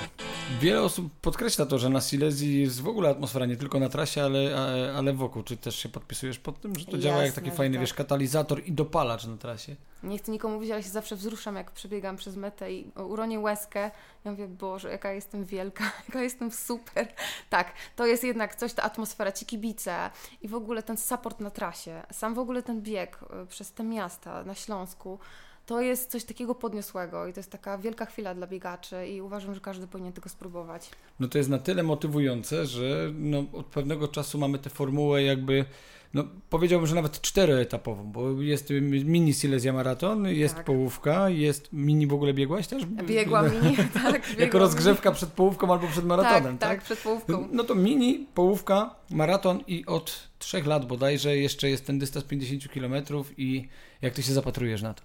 Wiele 0.51 0.83
osób 0.83 1.13
podkreśla 1.21 1.67
to, 1.67 1.79
że 1.79 1.89
na 1.89 2.01
Silesii 2.01 2.61
jest 2.61 2.81
w 2.81 2.89
ogóle 2.89 3.09
atmosfera 3.11 3.47
nie 3.47 3.57
tylko 3.57 3.81
na 3.81 3.89
trasie, 3.89 4.23
ale, 4.23 4.57
ale 4.97 5.13
wokół. 5.13 5.43
Czy 5.43 5.57
też 5.57 5.77
się 5.77 5.89
podpisujesz 5.89 6.39
pod 6.39 6.61
tym, 6.61 6.79
że 6.79 6.85
to 6.85 6.99
działa 6.99 7.17
jak 7.17 7.27
Jasne, 7.27 7.43
taki 7.43 7.57
fajny, 7.57 7.77
tak. 7.77 7.81
wiesz, 7.81 7.95
katalizator 7.95 8.63
i 8.65 8.73
dopalacz 8.73 9.27
na 9.27 9.37
trasie? 9.37 9.77
Nie 10.03 10.19
chcę 10.19 10.33
nikomu 10.33 10.55
mówić, 10.55 10.71
ale 10.71 10.83
się 10.83 10.89
zawsze 10.89 11.17
wzruszam, 11.17 11.57
jak 11.57 11.71
przebiegam 11.71 12.17
przez 12.17 12.37
metę 12.37 12.73
i 12.73 12.93
uronię 12.97 13.41
łezkę. 13.41 13.91
Ja 14.25 14.31
mówię, 14.31 14.49
Boże, 14.49 14.91
jaka 14.91 15.13
jestem 15.13 15.45
wielka, 15.45 15.85
jaka 16.09 16.23
jestem 16.23 16.51
super. 16.51 17.09
Tak, 17.51 17.73
to 17.97 18.07
jest 18.07 18.25
jednak 18.25 18.55
coś, 18.55 18.73
ta 18.73 18.83
atmosfera, 18.83 19.33
ci 19.33 19.47
kibice 19.47 20.11
i 20.43 20.49
w 20.49 20.55
ogóle 20.55 20.83
ten 20.83 20.97
support 20.97 21.41
na 21.41 21.51
trasie, 21.51 22.03
sam 22.13 22.35
w 22.35 22.39
ogóle 22.39 22.63
ten 22.63 22.83
bieg 22.83 23.19
y, 23.43 23.47
przez 23.47 23.73
te 23.73 23.85
miasta 23.85 24.45
na 24.45 24.55
Śląsku, 24.55 25.19
to 25.69 25.81
jest 25.81 26.11
coś 26.11 26.25
takiego 26.25 26.55
podniosłego 26.55 27.27
i 27.27 27.33
to 27.33 27.41
jest 27.41 27.51
taka 27.51 27.79
wielka 27.79 28.07
chwila 28.07 28.35
dla 28.35 28.47
biegaczy 28.47 29.07
i 29.09 29.21
uważam, 29.21 29.55
że 29.55 29.61
każdy 29.61 29.87
powinien 29.87 30.13
tego 30.13 30.29
spróbować. 30.29 30.91
No 31.21 31.29
to 31.29 31.39
jest 31.39 31.51
na 31.51 31.59
tyle 31.59 31.83
motywujące, 31.83 32.67
że 32.67 33.11
no, 33.15 33.45
od 33.53 33.67
pewnego 33.67 34.09
czasu 34.09 34.39
mamy 34.39 34.59
tę 34.59 34.71
formułę 34.71 35.23
jakby, 35.23 35.65
no 36.15 36.25
powiedziałbym, 36.51 36.87
że 36.87 36.95
nawet 36.95 37.21
czteroetapową, 37.21 38.13
bo 38.13 38.43
jest 38.43 38.71
mini 39.05 39.35
Silesia 39.35 39.73
Maraton, 39.73 40.27
jest 40.27 40.55
Tak. 40.55 40.65
połówka, 40.65 41.31
jest 41.31 41.69
mini 41.73 42.07
w 42.07 42.13
ogóle 42.15 42.35
biegłaś 42.35 42.67
też? 42.67 42.87
Biegłam 42.87 43.51
mini, 43.63 43.77
tak, 44.05 44.39
Jako 44.39 44.59
rozgrzewka 44.59 45.13
przed 45.13 45.33
połówką 45.33 45.73
albo 45.73 45.87
przed 45.87 46.05
mini. 46.05 46.09
maratonem, 46.09 46.59
tak, 46.59 46.71
tak? 46.71 46.79
tak, 46.79 46.83
przed 46.85 46.99
połówką. 46.99 47.49
No 47.53 47.65
to 47.65 47.75
mini, 47.75 48.27
połówka, 48.35 48.95
maraton 49.11 49.61
i 49.67 49.87
od 49.87 50.29
trzech 50.39 50.67
lat 50.67 50.87
bodajże 50.87 51.37
jeszcze 51.37 51.71
jest 51.71 51.87
ten 51.87 51.99
dystans 51.99 52.25
50 52.25 52.69
km 52.73 52.95
i 53.37 53.69
jak 54.03 54.15
ty 54.15 54.23
się 54.23 54.33
zapatrujesz 54.33 54.83
na 54.83 54.95
to? 54.95 55.03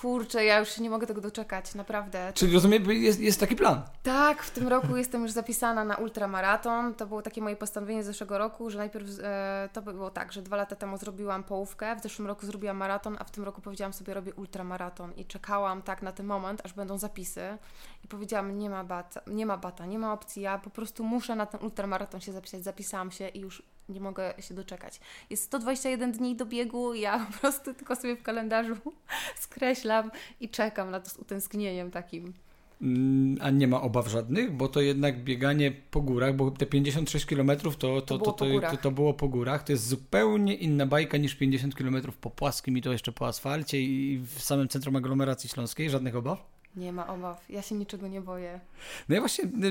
Kurczę, 0.00 0.44
ja 0.44 0.58
już 0.58 0.68
się 0.68 0.82
nie 0.82 0.90
mogę 0.90 1.06
tego 1.06 1.20
doczekać, 1.20 1.74
naprawdę. 1.74 2.32
Czyli 2.34 2.54
rozumiem, 2.54 2.90
jest, 2.90 3.20
jest 3.20 3.40
taki 3.40 3.56
plan. 3.56 3.82
Tak, 4.02 4.42
w 4.42 4.50
tym 4.50 4.68
roku 4.68 4.96
jestem 4.96 5.22
już 5.22 5.30
zapisana 5.30 5.84
na 5.84 5.96
ultramaraton. 5.96 6.94
To 6.94 7.06
było 7.06 7.22
takie 7.22 7.42
moje 7.42 7.56
postanowienie 7.56 8.02
z 8.02 8.06
zeszłego 8.06 8.38
roku, 8.38 8.70
że 8.70 8.78
najpierw 8.78 9.06
e, 9.22 9.68
to 9.72 9.82
by 9.82 9.92
było 9.92 10.10
tak, 10.10 10.32
że 10.32 10.42
dwa 10.42 10.56
lata 10.56 10.76
temu 10.76 10.98
zrobiłam 10.98 11.44
połówkę, 11.44 11.96
w 11.96 12.02
zeszłym 12.02 12.28
roku 12.28 12.46
zrobiłam 12.46 12.76
maraton, 12.76 13.16
a 13.18 13.24
w 13.24 13.30
tym 13.30 13.44
roku 13.44 13.60
powiedziałam 13.60 13.92
sobie, 13.92 14.14
robię 14.14 14.34
ultramaraton 14.34 15.12
i 15.16 15.24
czekałam 15.24 15.82
tak 15.82 16.02
na 16.02 16.12
ten 16.12 16.26
moment, 16.26 16.60
aż 16.64 16.72
będą 16.72 16.98
zapisy 16.98 17.58
i 18.04 18.08
powiedziałam, 18.08 18.58
nie 18.58 18.70
ma 18.70 18.84
bata, 18.84 19.20
nie 19.26 19.46
ma 19.46 19.56
bata, 19.56 19.86
nie 19.86 19.98
ma 19.98 20.12
opcji, 20.12 20.42
ja 20.42 20.58
po 20.58 20.70
prostu 20.70 21.04
muszę 21.04 21.36
na 21.36 21.46
ten 21.46 21.60
ultramaraton 21.62 22.20
się 22.20 22.32
zapisać. 22.32 22.64
Zapisałam 22.64 23.10
się 23.10 23.28
i 23.28 23.40
już 23.40 23.62
nie 23.90 24.00
mogę 24.00 24.34
się 24.38 24.54
doczekać. 24.54 25.00
Jest 25.30 25.42
121 25.42 26.12
dni 26.12 26.36
do 26.36 26.46
biegu, 26.46 26.94
ja 26.94 27.26
po 27.32 27.38
prostu 27.38 27.74
tylko 27.74 27.96
sobie 27.96 28.16
w 28.16 28.22
kalendarzu 28.22 28.76
skreślam 29.40 30.10
i 30.40 30.48
czekam 30.48 30.90
na 30.90 31.00
to 31.00 31.10
z 31.10 31.16
utęsknieniem 31.16 31.90
takim. 31.90 32.34
Mm, 32.82 33.38
A 33.40 33.50
nie 33.50 33.68
ma 33.68 33.82
obaw 33.82 34.08
żadnych, 34.08 34.52
bo 34.52 34.68
to 34.68 34.80
jednak 34.80 35.24
bieganie 35.24 35.72
po 35.90 36.00
górach, 36.00 36.36
bo 36.36 36.50
te 36.50 36.66
56 36.66 37.26
km 37.26 37.50
to, 37.56 37.70
to, 37.70 38.00
to, 38.00 38.18
było 38.18 38.60
to, 38.60 38.70
to, 38.70 38.76
to 38.76 38.90
było 38.90 39.14
po 39.14 39.28
górach. 39.28 39.62
To 39.62 39.72
jest 39.72 39.88
zupełnie 39.88 40.54
inna 40.54 40.86
bajka 40.86 41.18
niż 41.18 41.34
50 41.34 41.74
km 41.74 41.96
po 42.20 42.30
płaskim 42.30 42.78
i 42.78 42.82
to 42.82 42.92
jeszcze 42.92 43.12
po 43.12 43.26
asfalcie 43.26 43.82
i 43.82 44.18
w 44.18 44.42
samym 44.42 44.68
centrum 44.68 44.96
aglomeracji 44.96 45.50
śląskiej. 45.50 45.90
Żadnych 45.90 46.16
obaw? 46.16 46.59
Nie 46.76 46.92
ma 46.92 47.06
obaw, 47.06 47.44
ja 47.48 47.62
się 47.62 47.74
niczego 47.74 48.08
nie 48.08 48.20
boję. 48.20 48.60
No 49.08 49.14
ja 49.14 49.20
właśnie, 49.20 49.44
y, 49.44 49.66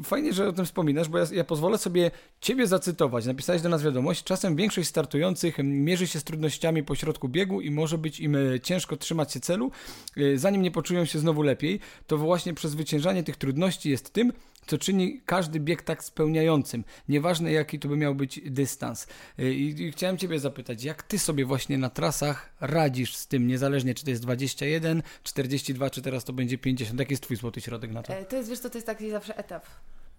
y, 0.00 0.04
fajnie, 0.04 0.32
że 0.32 0.48
o 0.48 0.52
tym 0.52 0.64
wspominasz, 0.64 1.08
bo 1.08 1.18
ja, 1.18 1.26
ja 1.32 1.44
pozwolę 1.44 1.78
sobie 1.78 2.10
Ciebie 2.40 2.66
zacytować. 2.66 3.26
Napisałeś 3.26 3.62
do 3.62 3.68
nas 3.68 3.82
wiadomość, 3.82 4.24
czasem 4.24 4.56
większość 4.56 4.88
startujących 4.88 5.56
mierzy 5.62 6.06
się 6.06 6.20
z 6.20 6.24
trudnościami 6.24 6.82
po 6.82 6.94
środku 6.94 7.28
biegu 7.28 7.60
i 7.60 7.70
może 7.70 7.98
być 7.98 8.20
im 8.20 8.34
y, 8.34 8.60
ciężko 8.60 8.96
trzymać 8.96 9.32
się 9.32 9.40
celu, 9.40 9.70
y, 10.16 10.38
zanim 10.38 10.62
nie 10.62 10.70
poczują 10.70 11.04
się 11.04 11.18
znowu 11.18 11.42
lepiej. 11.42 11.80
To 12.06 12.18
właśnie 12.18 12.54
przezwyciężanie 12.54 13.22
tych 13.22 13.36
trudności 13.36 13.90
jest 13.90 14.12
tym, 14.12 14.32
co 14.66 14.78
czyni 14.78 15.20
każdy 15.26 15.60
bieg 15.60 15.82
tak 15.82 16.04
spełniającym. 16.04 16.84
Nieważne 17.08 17.52
jaki 17.52 17.78
to 17.78 17.88
by 17.88 17.96
miał 17.96 18.14
być 18.14 18.40
dystans. 18.50 19.06
Y, 19.38 19.54
I, 19.54 19.82
I 19.82 19.92
chciałem 19.92 20.18
Ciebie 20.18 20.38
zapytać, 20.38 20.84
jak 20.84 21.02
Ty 21.02 21.18
sobie 21.18 21.44
właśnie 21.44 21.78
na 21.78 21.90
trasach 21.90 22.50
radzisz 22.60 23.16
z 23.16 23.26
tym, 23.26 23.46
niezależnie 23.46 23.94
czy 23.94 24.04
to 24.04 24.10
jest 24.10 24.22
21, 24.22 25.02
42, 25.22 25.90
czy 25.90 26.02
teraz 26.02 26.24
to 26.24 26.32
będzie 26.32 26.58
50. 26.58 27.00
Jaki 27.00 27.12
jest 27.12 27.22
Twój 27.22 27.36
złoty 27.36 27.60
środek 27.60 27.90
na 27.92 28.02
to? 28.02 28.14
E, 28.14 28.24
To 28.24 28.36
jest, 28.36 28.48
wiesz 28.48 28.58
co, 28.58 28.70
to 28.70 28.78
jest 28.78 28.86
taki 28.86 29.10
zawsze 29.10 29.36
etap. 29.36 29.66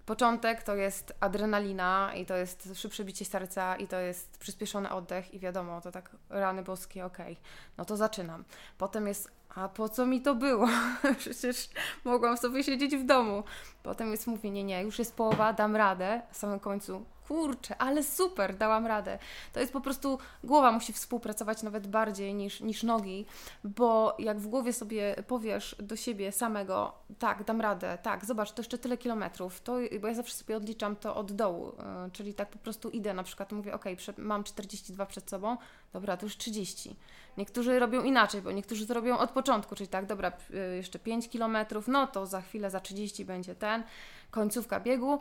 Początek 0.06 0.63
to 0.63 0.75
jest 0.75 1.13
adrenalina 1.20 2.12
i 2.16 2.25
to 2.25 2.36
jest 2.36 2.70
szybsze 2.75 3.06
bicie 3.06 3.25
serca 3.25 3.75
i 3.75 3.88
to 3.88 4.00
jest 4.00 4.38
przyspieszony 4.38 4.92
oddech 4.92 5.34
i 5.34 5.39
wiadomo, 5.39 5.82
to 5.82 5.92
tak 5.92 6.10
rany 6.30 6.63
boskie, 6.63 7.06
okej, 7.06 7.38
no 7.77 7.86
to 7.86 7.98
zaczynam. 7.98 8.44
Potem 8.77 9.08
jest, 9.08 9.32
a 9.58 9.70
po 9.70 9.90
co 9.90 10.06
mi 10.06 10.22
to 10.22 10.36
było? 10.36 10.68
Przecież 11.18 11.70
mogłam 12.04 12.38
sobie 12.38 12.64
siedzieć 12.64 12.96
w 12.96 13.06
domu. 13.06 13.44
Potem 13.84 14.12
jest 14.12 14.28
mówienie, 14.28 14.64
nie, 14.64 14.84
już 14.84 15.00
jest 15.00 15.16
połowa, 15.16 15.54
dam 15.54 15.76
radę. 15.76 16.22
W 16.32 16.38
samym 16.38 16.60
końcu, 16.60 17.06
kurczę, 17.28 17.78
ale 17.78 18.04
super, 18.04 18.58
dałam 18.58 18.86
radę. 18.86 19.20
To 19.54 19.60
jest 19.60 19.74
po 19.74 19.82
prostu, 19.82 20.20
głowa 20.44 20.72
musi 20.72 20.94
współpracować 20.94 21.64
nawet 21.64 21.88
bardziej 21.88 22.34
niż, 22.34 22.62
niż 22.62 22.84
nogi, 22.84 23.26
bo 23.64 24.16
jak 24.20 24.40
w 24.40 24.48
głowie 24.48 24.74
sobie 24.74 25.16
powiesz 25.28 25.76
do 25.80 25.96
siebie 25.96 26.32
samego, 26.32 26.94
tak, 27.20 27.44
dam 27.44 27.62
radę, 27.62 27.98
tak, 28.04 28.26
zobacz, 28.26 28.52
to 28.52 28.62
jeszcze 28.62 28.78
tyle 28.78 28.98
kilometrów, 28.98 29.62
to, 29.62 29.74
bo 30.02 30.08
ja 30.08 30.14
zawsze 30.14 30.36
sobie 30.36 30.58
odliczam 30.58 30.96
to 30.96 31.16
od 31.16 31.32
dołu, 31.32 31.66
yy, 31.66 32.12
czyli 32.12 32.34
tak 32.34 32.50
po 32.50 32.60
prostu 32.60 32.90
idę, 32.90 33.14
na 33.14 33.24
przykład 33.24 33.52
mówię, 33.52 33.74
ok, 33.74 33.86
mam 34.18 34.44
42 34.44 35.06
przed 35.06 35.30
sobą, 35.30 35.58
dobra, 35.94 36.18
to 36.18 36.26
już 36.26 36.38
30. 36.38 36.96
Niektórzy 37.38 37.79
robią 37.79 38.03
inaczej, 38.03 38.41
bo 38.41 38.51
niektórzy 38.51 38.88
to 38.88 38.94
robią 38.94 39.17
od 39.17 39.32
początku, 39.32 39.75
czyli 39.75 39.88
tak, 39.88 40.06
dobra, 40.06 40.32
yy, 40.50 40.75
jeszcze 40.75 41.00
5 41.00 41.29
kilometrów, 41.29 41.88
no 41.88 42.08
to 42.08 42.25
za 42.25 42.41
chwilę, 42.41 42.70
za 42.70 42.79
30 42.79 43.25
będzie 43.25 43.56
ten, 43.56 43.84
końcówka 44.32 44.79
biegu. 44.79 45.20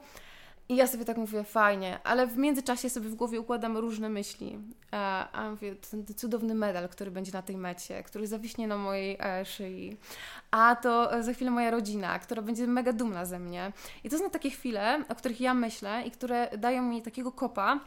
I 0.68 0.76
ja 0.76 0.86
sobie 0.86 1.04
tak 1.04 1.16
mówię, 1.16 1.44
fajnie, 1.44 1.98
ale 2.04 2.26
w 2.26 2.36
międzyczasie 2.36 2.90
sobie 2.90 3.08
w 3.08 3.14
głowie 3.14 3.40
układam 3.40 3.76
różne 3.76 4.08
myśli. 4.08 4.58
E, 4.92 4.96
a 5.32 5.50
mówię, 5.50 5.74
ten 5.90 6.04
cudowny 6.16 6.54
medal, 6.54 6.88
który 6.88 7.10
będzie 7.10 7.32
na 7.32 7.42
tej 7.42 7.56
mecie, 7.56 8.02
który 8.02 8.26
zawiśnie 8.26 8.68
na 8.68 8.76
mojej 8.76 9.16
e, 9.20 9.44
szyi. 9.44 9.96
A 10.50 10.76
to 10.76 11.12
e, 11.12 11.22
za 11.22 11.32
chwilę 11.32 11.50
moja 11.50 11.70
rodzina, 11.70 12.18
która 12.18 12.42
będzie 12.42 12.66
mega 12.66 12.92
dumna 12.92 13.24
ze 13.24 13.38
mnie. 13.38 13.72
I 14.04 14.10
to 14.10 14.18
są 14.18 14.30
takie 14.30 14.50
chwile, 14.50 15.04
o 15.08 15.14
których 15.14 15.40
ja 15.40 15.54
myślę 15.54 16.02
i 16.06 16.10
które 16.10 16.50
dają 16.58 16.82
mi 16.82 17.02
takiego 17.02 17.32
kopa, 17.32 17.80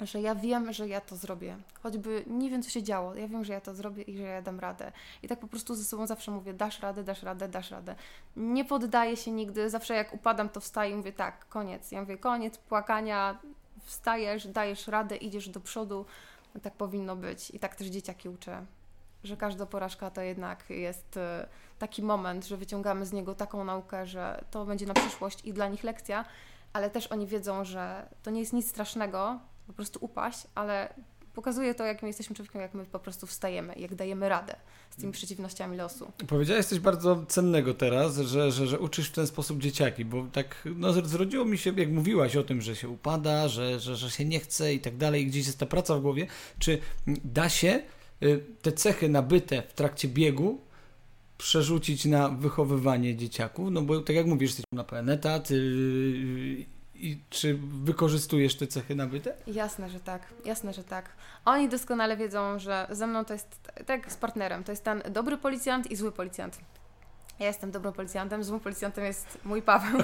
że 0.00 0.20
ja 0.20 0.34
wiem, 0.34 0.72
że 0.72 0.88
ja 0.88 1.00
to 1.00 1.16
zrobię. 1.16 1.56
Choćby 1.82 2.24
nie 2.26 2.50
wiem, 2.50 2.62
co 2.62 2.70
się 2.70 2.82
działo, 2.82 3.14
ja 3.14 3.28
wiem, 3.28 3.44
że 3.44 3.52
ja 3.52 3.60
to 3.60 3.74
zrobię 3.74 4.02
i 4.02 4.16
że 4.16 4.22
ja 4.22 4.42
dam 4.42 4.60
radę. 4.60 4.92
I 5.22 5.28
tak 5.28 5.40
po 5.40 5.48
prostu 5.48 5.74
ze 5.74 5.84
sobą 5.84 6.06
zawsze 6.06 6.30
mówię, 6.30 6.54
dasz 6.54 6.80
radę, 6.80 7.04
dasz 7.04 7.22
radę, 7.22 7.48
dasz 7.48 7.70
radę. 7.70 7.94
Nie 8.36 8.64
poddaję 8.64 9.16
się 9.16 9.30
nigdy, 9.30 9.70
zawsze 9.70 9.94
jak 9.94 10.14
upadam, 10.14 10.48
to 10.48 10.60
wstaję 10.60 10.92
i 10.92 10.94
mówię, 10.94 11.12
tak, 11.12 11.48
koniec. 11.48 11.92
Ja 11.92 12.00
mówię, 12.00 12.18
koniec 12.18 12.58
płakania, 12.58 13.38
wstajesz, 13.84 14.46
dajesz 14.46 14.88
radę, 14.88 15.16
idziesz 15.16 15.48
do 15.48 15.60
przodu. 15.60 16.06
Tak 16.62 16.72
powinno 16.72 17.16
być. 17.16 17.50
I 17.50 17.58
tak 17.58 17.76
też 17.76 17.86
dzieciaki 17.86 18.28
uczę, 18.28 18.66
że 19.24 19.36
każda 19.36 19.66
porażka 19.66 20.10
to 20.10 20.20
jednak 20.20 20.70
jest 20.70 21.16
e, 21.16 21.48
taki 21.78 22.02
moment, 22.02 22.46
że 22.46 22.56
wyciągamy 22.56 23.06
z 23.06 23.12
niego 23.12 23.34
taką 23.34 23.64
naukę, 23.64 24.06
że 24.06 24.44
to 24.50 24.64
będzie 24.64 24.86
na 24.86 24.94
przyszłość 24.94 25.44
i 25.44 25.52
dla 25.52 25.68
nich 25.68 25.84
lekcja, 25.84 26.24
ale 26.72 26.90
też 26.90 27.06
oni 27.06 27.26
wiedzą, 27.26 27.64
że 27.64 28.08
to 28.22 28.30
nie 28.30 28.40
jest 28.40 28.52
nic 28.52 28.68
strasznego, 28.70 29.40
po 29.66 29.72
prostu 29.72 29.98
upaść, 30.02 30.46
ale 30.54 30.94
pokazuje 31.36 31.74
to, 31.74 31.84
jakim 31.84 32.08
jesteśmy 32.08 32.36
człowiekiem, 32.36 32.60
jak 32.60 32.74
my 32.74 32.84
po 32.84 32.98
prostu 32.98 33.26
wstajemy, 33.26 33.74
jak 33.76 33.94
dajemy 33.94 34.28
radę 34.28 34.56
z 34.90 34.96
tymi 34.96 35.12
przeciwnościami 35.12 35.76
losu. 35.76 36.12
Powiedziałeś 36.26 36.66
coś 36.66 36.78
bardzo 36.78 37.26
cennego 37.28 37.74
teraz, 37.74 38.16
że, 38.18 38.52
że, 38.52 38.66
że 38.66 38.78
uczysz 38.78 39.08
w 39.08 39.12
ten 39.12 39.26
sposób 39.26 39.58
dzieciaki, 39.58 40.04
bo 40.04 40.26
tak 40.32 40.68
no, 40.76 40.92
zrodziło 40.92 41.44
mi 41.44 41.58
się, 41.58 41.72
jak 41.76 41.90
mówiłaś 41.90 42.36
o 42.36 42.42
tym, 42.42 42.62
że 42.62 42.76
się 42.76 42.88
upada, 42.88 43.48
że, 43.48 43.80
że, 43.80 43.96
że 43.96 44.10
się 44.10 44.24
nie 44.24 44.40
chce 44.40 44.74
i 44.74 44.80
tak 44.80 44.96
dalej, 44.96 45.26
gdzieś 45.26 45.46
jest 45.46 45.58
ta 45.58 45.66
praca 45.66 45.96
w 45.96 46.00
głowie, 46.00 46.26
czy 46.58 46.78
da 47.24 47.48
się 47.48 47.82
y, 48.22 48.44
te 48.62 48.72
cechy 48.72 49.08
nabyte 49.08 49.62
w 49.62 49.72
trakcie 49.72 50.08
biegu 50.08 50.60
przerzucić 51.38 52.04
na 52.04 52.28
wychowywanie 52.28 53.16
dzieciaków? 53.16 53.70
No 53.70 53.82
bo 53.82 54.00
tak 54.00 54.16
jak 54.16 54.26
mówisz, 54.26 54.50
jesteś 54.50 54.64
na 54.72 54.84
pełen 54.84 55.08
etat, 55.08 55.50
yy, 55.50 56.75
i 57.00 57.20
czy 57.30 57.58
wykorzystujesz 57.84 58.56
te 58.56 58.66
cechy 58.66 58.94
nabyte? 58.94 59.34
Jasne, 59.46 59.90
że 59.90 60.00
tak. 60.00 60.22
Jasne, 60.44 60.72
że 60.72 60.84
tak. 60.84 61.08
Oni 61.44 61.68
doskonale 61.68 62.16
wiedzą, 62.16 62.58
że 62.58 62.86
ze 62.90 63.06
mną 63.06 63.24
to 63.24 63.32
jest 63.32 63.60
tak 63.86 63.88
jak 63.88 64.12
z 64.12 64.16
partnerem. 64.16 64.64
To 64.64 64.72
jest 64.72 64.84
ten 64.84 65.02
dobry 65.10 65.36
policjant 65.36 65.90
i 65.90 65.96
zły 65.96 66.12
policjant. 66.12 66.58
Ja 67.38 67.46
jestem 67.46 67.70
dobrym 67.70 67.92
policjantem, 67.92 68.44
złym 68.44 68.60
policjantem 68.60 69.04
jest 69.04 69.38
mój 69.44 69.62
Paweł. 69.62 70.00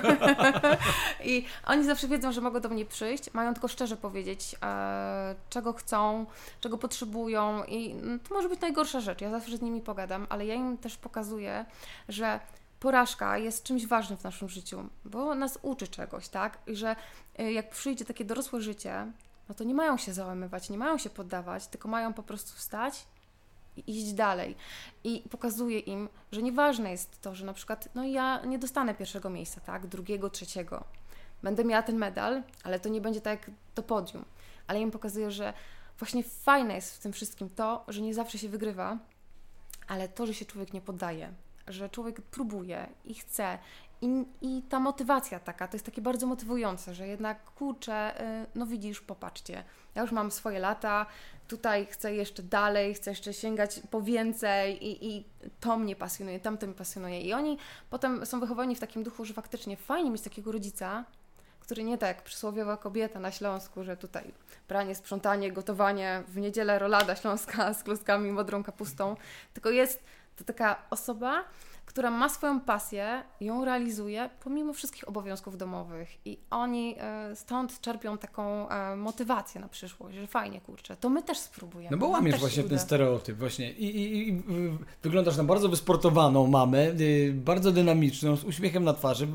I 1.25 1.45
oni 1.67 1.85
zawsze 1.85 2.09
wiedzą, 2.09 2.33
że 2.33 2.41
mogą 2.41 2.61
do 2.61 2.69
mnie 2.69 2.85
przyjść, 2.85 3.35
mają 3.35 3.53
tylko 3.53 3.69
szczerze 3.69 3.97
powiedzieć, 3.97 4.57
e, 4.63 5.35
czego 5.51 5.73
chcą, 5.73 6.27
czego 6.61 6.79
potrzebują. 6.79 7.65
I 7.65 7.95
no, 7.95 8.19
to 8.29 8.35
może 8.35 8.49
być 8.49 8.61
najgorsza 8.61 9.01
rzecz. 9.01 9.21
Ja 9.21 9.31
zawsze 9.31 9.57
z 9.57 9.63
nimi 9.63 9.81
pogadam, 9.81 10.27
ale 10.31 10.47
ja 10.47 10.55
im 10.55 10.79
też 10.79 10.97
pokazuję, 10.97 11.65
że 12.09 12.41
porażka 12.83 13.39
jest 13.39 13.65
czymś 13.65 13.87
ważnym 13.87 14.19
w 14.19 14.25
naszym 14.25 14.49
życiu, 14.49 14.89
bo 15.05 15.35
nas 15.35 15.59
uczy 15.63 15.89
czegoś, 15.89 16.29
tak? 16.29 16.59
I 16.67 16.77
że 16.77 16.97
y, 17.41 17.53
jak 17.53 17.71
przyjdzie 17.71 18.05
takie 18.05 18.25
dorosłe 18.25 18.61
życie, 18.61 19.13
no 19.49 19.55
to 19.55 19.65
nie 19.65 19.75
mają 19.75 19.97
się 19.97 20.13
załamywać, 20.13 20.71
nie 20.71 20.79
mają 20.79 20.99
się 20.99 21.11
poddawać, 21.11 21.67
tylko 21.67 21.89
mają 21.89 22.13
po 22.13 22.23
prostu 22.23 22.57
wstać 22.57 23.07
i 23.77 23.91
iść 23.91 24.13
dalej. 24.13 24.57
I 25.05 25.23
pokazuje 25.31 25.79
im, 25.79 26.09
że 26.33 26.43
nieważne 26.43 26.91
jest 26.91 27.21
to, 27.21 27.35
że 27.35 27.47
na 27.47 27.53
przykład, 27.53 27.89
no 27.95 28.05
ja 28.05 28.45
nie 28.45 28.59
dostanę 28.59 28.95
pierwszego 28.95 29.31
miejsca, 29.31 29.61
tak? 29.61 29.87
Drugiego, 29.87 30.31
trzeciego. 30.31 30.85
Będę 31.43 31.65
miała 31.65 31.83
ten 31.83 31.97
medal, 31.97 32.43
ale 32.65 32.81
to 32.81 32.89
nie 32.89 33.01
będzie 33.01 33.21
tak 33.21 33.41
jak 33.41 33.57
to 33.75 33.83
podium. 33.83 34.25
Ale 34.67 34.81
im 34.81 34.91
pokazuje, 34.91 35.31
że 35.31 35.53
właśnie 35.99 36.23
fajne 36.23 36.75
jest 36.75 36.97
w 36.97 36.99
tym 36.99 37.13
wszystkim 37.13 37.51
to, 37.51 37.85
że 37.89 38.01
nie 38.01 38.15
zawsze 38.15 38.39
się 38.39 38.49
wygrywa, 38.49 38.99
ale 39.89 40.09
to, 40.09 40.27
że 40.27 40.35
się 40.35 40.45
człowiek 40.45 40.73
nie 40.73 40.81
poddaje, 40.81 41.33
że 41.73 41.89
człowiek 41.89 42.21
próbuje 42.21 42.87
i 43.05 43.15
chce. 43.15 43.59
I, 44.03 44.25
I 44.41 44.63
ta 44.69 44.81
motywacja 44.81 45.41
taka, 45.41 45.69
to 45.69 45.77
jest 45.77 45.87
takie 45.87 46.03
bardzo 46.03 46.27
motywujące, 46.27 46.95
że 46.95 47.07
jednak 47.07 47.45
kurczę, 47.45 48.23
y, 48.43 48.47
no 48.55 48.67
widzisz, 48.67 49.01
popatrzcie, 49.01 49.65
ja 49.95 50.03
już 50.03 50.13
mam 50.13 50.31
swoje 50.31 50.59
lata, 50.59 51.07
tutaj 51.49 51.87
chcę 51.87 52.15
jeszcze 52.15 52.43
dalej, 52.43 52.95
chcę 52.95 53.11
jeszcze 53.11 53.33
sięgać 53.33 53.81
po 53.91 54.03
więcej 54.03 54.87
i, 54.87 55.17
i 55.17 55.25
to 55.61 55.79
mnie 55.79 55.97
pasjonuje, 55.97 56.41
tamto 56.41 56.67
mnie 56.67 56.75
pasjonuje. 56.75 57.21
I 57.21 57.33
oni 57.33 57.59
potem 57.91 58.27
są 58.27 58.41
wychowani 58.41 58.77
w 58.77 58.81
takim 58.81 59.03
duchu, 59.03 59.25
że 59.25 59.35
faktycznie 59.35 59.77
fajnie 59.77 60.11
mieć 60.11 60.23
takiego 60.23 60.53
rodzica, 60.53 61.05
który 61.61 61.85
nie 61.85 61.99
tak 61.99 62.23
przysłowiowa 62.23 62.77
kobieta 62.77 63.21
na 63.21 63.31
Śląsku, 63.31 63.85
że 63.85 63.97
tutaj 63.97 64.33
pranie, 64.69 64.95
sprzątanie, 64.95 65.53
gotowanie, 65.53 66.23
w 66.29 66.37
niedzielę 66.37 66.79
rolada 66.79 67.17
śląska 67.17 67.75
z 67.79 67.83
kluskami 67.83 68.31
modrą 68.31 68.63
kapustą, 68.63 69.17
tylko 69.55 69.71
jest 69.71 70.05
to 70.43 70.53
taka 70.53 70.77
osoba, 70.91 71.45
która 71.93 72.11
ma 72.11 72.29
swoją 72.29 72.61
pasję, 72.61 73.23
ją 73.41 73.65
realizuje 73.65 74.31
pomimo 74.45 74.73
wszystkich 74.73 75.09
obowiązków 75.09 75.57
domowych 75.57 76.27
i 76.27 76.39
oni 76.51 76.97
e, 76.99 77.37
stąd 77.37 77.81
czerpią 77.81 78.19
taką 78.19 78.69
e, 78.69 78.97
motywację 78.97 79.61
na 79.61 79.69
przyszłość, 79.69 80.17
że 80.17 80.27
fajnie, 80.27 80.61
kurczę, 80.61 80.97
to 80.97 81.11
my 81.11 81.23
też 81.23 81.39
spróbujemy. 81.39 81.97
No 81.97 82.01
bo 82.01 82.09
łamiesz 82.09 82.41
właśnie 82.41 82.63
ten 82.63 82.79
stereotyp 82.79 83.37
właśnie 83.37 83.73
I, 83.73 83.85
i, 83.85 84.29
i, 84.29 84.43
wyglądasz 85.03 85.37
na 85.37 85.45
bardzo 85.45 85.69
wysportowaną 85.69 86.47
mamę, 86.47 86.89
y, 86.89 87.33
bardzo 87.35 87.73
dynamiczną, 87.73 88.37
z 88.37 88.45
uśmiechem 88.45 88.85
na 88.85 88.93
twarzy. 88.95 89.29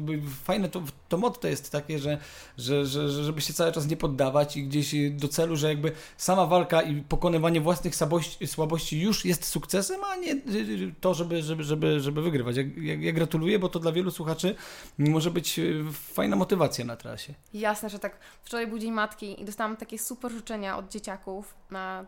Fajne 0.43 0.69
to, 0.69 0.81
to 1.09 1.17
motto 1.17 1.47
jest 1.47 1.71
takie, 1.71 1.99
że, 1.99 2.17
że, 2.57 2.85
że, 2.85 3.09
żeby 3.09 3.41
się 3.41 3.53
cały 3.53 3.71
czas 3.71 3.87
nie 3.87 3.97
poddawać 3.97 4.57
i 4.57 4.63
gdzieś 4.63 4.95
do 5.11 5.27
celu, 5.27 5.55
że 5.55 5.67
jakby 5.69 5.91
sama 6.17 6.45
walka 6.45 6.81
i 6.81 7.01
pokonywanie 7.01 7.61
własnych 7.61 7.95
słabości, 7.95 8.47
słabości 8.47 9.01
już 9.01 9.25
jest 9.25 9.45
sukcesem, 9.45 10.03
a 10.03 10.15
nie 10.15 10.31
y, 10.31 10.37
y, 10.55 10.93
to, 11.01 11.13
żeby, 11.13 11.43
żeby, 11.43 11.63
żeby, 11.63 11.99
żeby 11.99 12.21
wygrywać 12.21 12.46
wygrywać. 12.53 12.77
Ja, 12.77 12.93
ja, 12.93 13.01
ja, 13.01 13.11
gratuluję, 13.11 13.59
bo 13.59 13.69
to 13.69 13.79
dla 13.79 13.91
wielu 13.91 14.11
słuchaczy 14.11 14.55
może 14.97 15.31
być 15.31 15.59
e, 15.59 15.63
fajna 15.91 16.35
motywacja 16.35 16.85
na 16.85 16.95
trasie. 16.95 17.33
Jasne, 17.53 17.89
że 17.89 17.99
tak. 17.99 18.19
Wczoraj 18.43 18.67
był 18.67 18.91
Matki 18.91 19.41
i 19.41 19.45
dostałam 19.45 19.77
takie 19.77 19.99
super 19.99 20.31
życzenia 20.31 20.77
od 20.77 20.89
dzieciaków, 20.89 21.55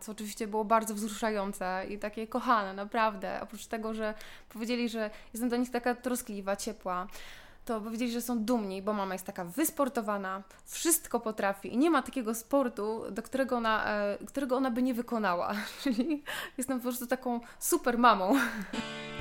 co 0.02 0.12
oczywiście 0.12 0.47
było 0.47 0.65
bardzo 0.65 0.93
wzruszające 0.93 1.86
i 1.89 1.97
takie 1.97 2.28
kochane, 2.28 2.73
naprawdę. 2.73 3.41
Oprócz 3.41 3.65
tego, 3.65 3.93
że 3.93 4.13
powiedzieli, 4.49 4.89
że 4.89 5.10
jestem 5.34 5.49
do 5.49 5.58
nich 5.58 5.71
taka 5.71 5.95
troskliwa, 5.95 6.56
ciepła 6.56 7.08
to 7.69 7.82
powiedzieli, 7.82 8.12
że 8.12 8.21
są 8.21 8.43
dumni, 8.43 8.82
bo 8.82 8.93
mama 8.93 9.15
jest 9.15 9.25
taka 9.25 9.45
wysportowana, 9.45 10.43
wszystko 10.65 11.19
potrafi 11.19 11.73
i 11.73 11.77
nie 11.77 11.89
ma 11.89 12.01
takiego 12.01 12.36
sportu, 12.36 13.01
do 13.12 13.23
którego 13.23 13.58
ona, 13.58 13.86
e, 13.86 14.17
którego 14.27 14.58
ona 14.58 14.71
by 14.71 14.82
nie 14.82 14.93
wykonała. 14.93 15.53
Czyli 15.84 16.23
jestem 16.58 16.79
po 16.79 16.84
prostu 16.84 17.08
taką 17.08 17.39
super 17.60 17.97
mamą. 17.97 18.36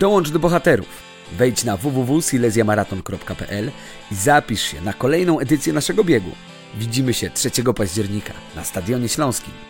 Dołącz 0.01 0.31
do 0.31 0.39
bohaterów. 0.39 0.89
Wejdź 1.33 1.65
na 1.65 1.77
www.silesiamaraton.pl 1.77 3.71
i 4.13 4.15
zapisz 4.15 4.63
się 4.63 4.81
na 4.81 4.93
kolejną 4.93 5.39
edycję 5.39 5.73
naszego 5.73 6.05
biegu. 6.05 6.31
Widzimy 6.75 7.15
się 7.15 7.31
3 7.31 7.51
października 7.77 8.33
na 8.57 8.65
Stadionie 8.65 9.09
Śląskim. 9.09 9.68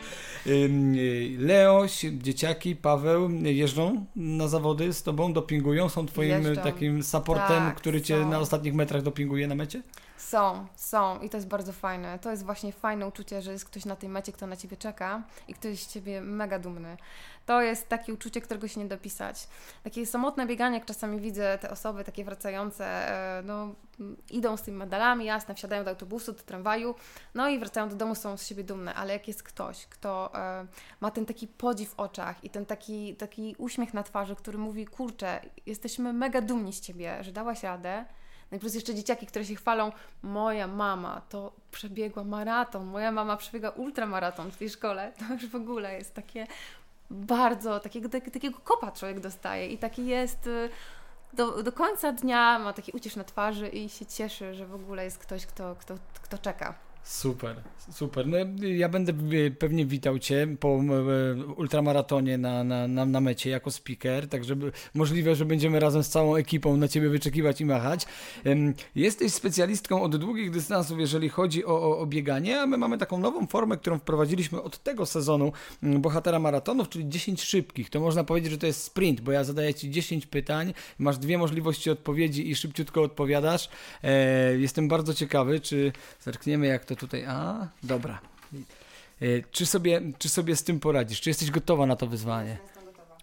Leo, 1.38 1.87
dzieciaki, 2.12 2.76
Paweł 2.76 3.30
jeżdżą 3.42 4.04
na 4.16 4.48
zawody 4.48 4.92
z 4.92 5.02
tobą, 5.02 5.32
dopingują, 5.32 5.88
są 5.88 6.06
twoim 6.06 6.28
Jeżdżą. 6.30 6.62
takim 6.62 7.02
supportem, 7.02 7.48
tak, 7.48 7.76
który 7.76 8.02
cię 8.02 8.22
są. 8.22 8.30
na 8.30 8.38
ostatnich 8.38 8.74
metrach 8.74 9.02
dopinguje 9.02 9.46
na 9.48 9.54
mecie? 9.54 9.82
Są, 10.18 10.66
są 10.76 11.20
i 11.20 11.31
to 11.31 11.37
jest 11.37 11.48
bardzo 11.48 11.72
fajne. 11.72 12.18
To 12.18 12.31
jest 12.31 12.44
właśnie 12.44 12.72
fajne 12.72 13.07
uczucie, 13.07 13.42
że 13.42 13.52
jest 13.52 13.64
ktoś 13.64 13.85
na 13.85 13.96
tej 13.96 14.09
mecie, 14.09 14.33
kto 14.33 14.46
na 14.46 14.57
ciebie 14.57 14.76
czeka 14.76 15.22
i 15.48 15.54
ktoś 15.54 15.83
z 15.83 15.92
ciebie 15.92 16.20
mega 16.20 16.59
dumny. 16.59 16.96
To 17.46 17.62
jest 17.62 17.88
takie 17.88 18.14
uczucie, 18.14 18.40
którego 18.40 18.68
się 18.68 18.81
nie 18.81 18.87
dopisać. 18.87 19.48
Takie 19.85 20.07
samotne 20.07 20.46
bieganie, 20.46 20.78
jak 20.78 20.87
czasami 20.87 21.20
widzę 21.20 21.59
te 21.59 21.70
osoby 21.70 22.04
takie 22.04 22.24
wracające, 22.24 22.85
e, 22.87 23.42
no 23.42 23.74
idą 24.31 24.57
z 24.57 24.62
tymi 24.62 24.76
medalami, 24.76 25.24
jasne, 25.24 25.54
wsiadają 25.54 25.85
do 25.85 25.90
autobusu, 25.90 26.33
do 26.33 26.42
tramwaju, 26.42 26.94
no 27.35 27.48
i 27.48 27.59
wracają 27.59 27.88
do 27.88 27.96
domu, 27.96 28.14
są 28.14 28.37
z 28.37 28.46
siebie 28.46 28.64
dumne, 28.64 28.94
ale 28.94 29.12
jak 29.12 29.28
jest 29.28 29.42
ktoś, 29.42 29.87
kto 29.87 30.35
e, 30.35 30.66
ma 31.00 31.11
ten 31.11 31.26
taki 31.26 31.48
podziw 31.48 31.88
w 31.88 32.00
oczach 32.00 32.44
i 32.44 32.50
ten 32.50 32.66
taki, 32.66 33.16
taki 33.16 33.54
uśmiech 33.59 33.94
na 33.94 34.02
twarzy, 34.02 34.37
który 34.37 34.59
mówi, 34.59 34.87
kurczę, 34.87 35.40
jesteśmy 35.66 36.12
mega 36.12 36.40
dumni 36.40 36.72
z 36.72 36.81
Ciebie, 36.81 37.24
że 37.24 37.33
dałaś 37.33 37.62
radę, 37.62 38.04
no 38.52 38.58
plus 38.58 38.74
jeszcze 38.74 38.94
dzieciaki, 38.94 39.26
które 39.26 39.44
się 39.44 39.54
chwalą, 39.54 39.92
moja 40.22 40.66
mama 40.66 41.22
to 41.28 41.52
przebiegła 41.70 42.24
maraton, 42.24 42.87
moja 42.87 43.12
mama 43.12 43.37
przebiega 43.37 43.70
ultramaraton 43.70 44.50
w 44.50 44.56
tej 44.56 44.70
szkole, 44.70 45.12
to 45.18 45.34
już 45.34 45.46
w 45.46 45.54
ogóle 45.54 45.94
jest 45.94 46.14
takie 46.14 46.46
bardzo, 47.11 47.80
takiego, 47.80 48.08
tak, 48.08 48.30
takiego 48.30 48.58
kopa 48.64 48.92
człowiek 48.92 49.20
dostaje 49.20 49.66
i 49.68 49.78
taki 49.78 50.06
jest 50.06 50.46
y, 50.46 50.68
do, 51.32 51.62
do 51.62 51.72
końca 51.72 52.12
dnia 52.12 52.58
ma 52.58 52.72
taki 52.72 52.92
uciesz 52.92 53.16
na 53.16 53.24
twarzy 53.24 53.68
i 53.68 53.88
się 53.88 54.06
cieszy, 54.06 54.54
że 54.54 54.66
w 54.66 54.74
ogóle 54.74 55.04
jest 55.04 55.18
ktoś, 55.18 55.46
kto, 55.46 55.76
kto, 55.78 55.94
kto 56.22 56.38
czeka. 56.38 56.88
Super, 57.09 57.62
super. 57.90 58.27
No, 58.27 58.37
ja 58.62 58.88
będę 58.88 59.12
pewnie 59.59 59.87
witał 59.87 60.18
Cię 60.18 60.47
po 60.61 60.81
ultramaratonie 61.57 62.38
na, 62.38 62.64
na, 62.64 62.88
na, 62.88 63.07
na 63.07 63.21
mecie 63.21 63.51
jako 63.51 63.71
speaker, 63.71 64.29
tak 64.29 64.44
żeby 64.44 64.73
możliwe, 64.94 65.35
że 65.35 65.44
będziemy 65.44 65.81
razem 65.81 66.03
z 66.03 66.09
całą 66.09 66.37
ekipą 66.37 66.77
na 66.77 66.88
Ciebie 66.88 67.09
wyczekiwać 67.09 67.61
i 67.61 67.64
machać. 67.64 68.07
Jesteś 68.94 69.33
specjalistką 69.33 70.03
od 70.03 70.16
długich 70.16 70.51
dystansów, 70.51 71.01
jeżeli 71.01 71.29
chodzi 71.29 71.64
o, 71.64 71.83
o, 71.83 71.99
o 71.99 72.07
bieganie, 72.07 72.61
a 72.61 72.66
my 72.66 72.77
mamy 72.77 72.99
taką 72.99 73.18
nową 73.18 73.47
formę, 73.47 73.77
którą 73.77 73.99
wprowadziliśmy 73.99 74.62
od 74.62 74.79
tego 74.79 75.07
sezonu 75.07 75.53
bohatera 75.83 76.38
maratonów, 76.38 76.88
czyli 76.88 77.09
10 77.09 77.42
szybkich. 77.42 77.90
To 77.90 78.01
można 78.01 78.25
powiedzieć, 78.25 78.51
że 78.51 78.59
to 78.59 78.66
jest 78.66 78.83
sprint, 78.83 79.21
bo 79.21 79.33
ja 79.33 79.44
zadaję 79.44 79.75
Ci 79.75 79.90
10 79.90 80.27
pytań, 80.27 80.75
masz 80.99 81.18
dwie 81.18 81.38
możliwości 81.38 81.90
odpowiedzi 81.90 82.51
i 82.51 82.57
szybciutko 82.57 83.03
odpowiadasz. 83.03 83.68
E, 84.03 84.59
jestem 84.59 84.88
bardzo 84.88 85.14
ciekawy, 85.14 85.61
czy 85.61 85.92
zerkniemy 86.21 86.66
jak 86.66 86.85
to 86.85 86.97
tutaj. 86.98 87.24
A, 87.24 87.68
dobra. 87.82 88.18
E, 89.20 89.26
czy, 89.50 89.66
sobie, 89.66 90.00
czy 90.18 90.28
sobie 90.28 90.56
z 90.56 90.64
tym 90.64 90.80
poradzisz? 90.80 91.20
Czy 91.20 91.30
jesteś 91.30 91.50
gotowa 91.50 91.87
na 91.87 91.96
to 91.96 92.06
wyzwanie? 92.06 92.58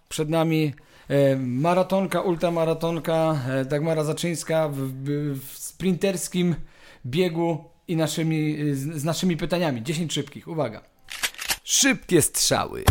Przed 0.08 0.28
nami 0.28 0.74
e, 1.08 1.36
maratonka, 1.36 2.20
ultramaratonka, 2.20 3.38
e, 3.48 3.64
Dagmara 3.64 4.04
Zaczyńska 4.04 4.68
w, 4.68 4.76
w, 4.76 5.40
w 5.40 5.58
sprinterskim 5.58 6.54
biegu 7.06 7.64
i 7.88 7.96
naszymi, 7.96 8.56
z, 8.72 9.00
z 9.00 9.04
naszymi 9.04 9.36
pytaniami. 9.36 9.82
10 9.82 10.12
szybkich, 10.12 10.48
uwaga. 10.48 10.80
Szybkie 11.64 12.22
strzały. 12.22 12.84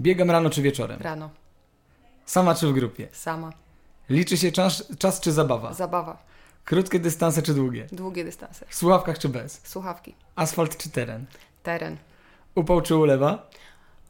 Biegam 0.00 0.30
rano 0.30 0.50
czy 0.50 0.62
wieczorem? 0.62 1.02
Rano. 1.02 1.30
Sama 2.26 2.54
czy 2.54 2.66
w 2.66 2.72
grupie? 2.72 3.08
Sama. 3.12 3.52
Liczy 4.10 4.36
się 4.36 4.52
czas, 4.52 4.88
czas 4.98 5.20
czy 5.20 5.32
zabawa? 5.32 5.74
Zabawa. 5.74 6.33
Krótkie 6.64 6.98
dystanse 6.98 7.42
czy 7.42 7.54
długie? 7.54 7.86
Długie 7.92 8.24
dystanse. 8.24 8.66
W 8.68 8.74
słuchawkach 8.74 9.18
czy 9.18 9.28
bez? 9.28 9.60
Słuchawki. 9.64 10.14
Asfalt 10.36 10.76
czy 10.76 10.90
teren? 10.90 11.24
Teren. 11.62 11.96
Upał 12.54 12.80
czy 12.80 12.96
ulewa? 12.96 13.50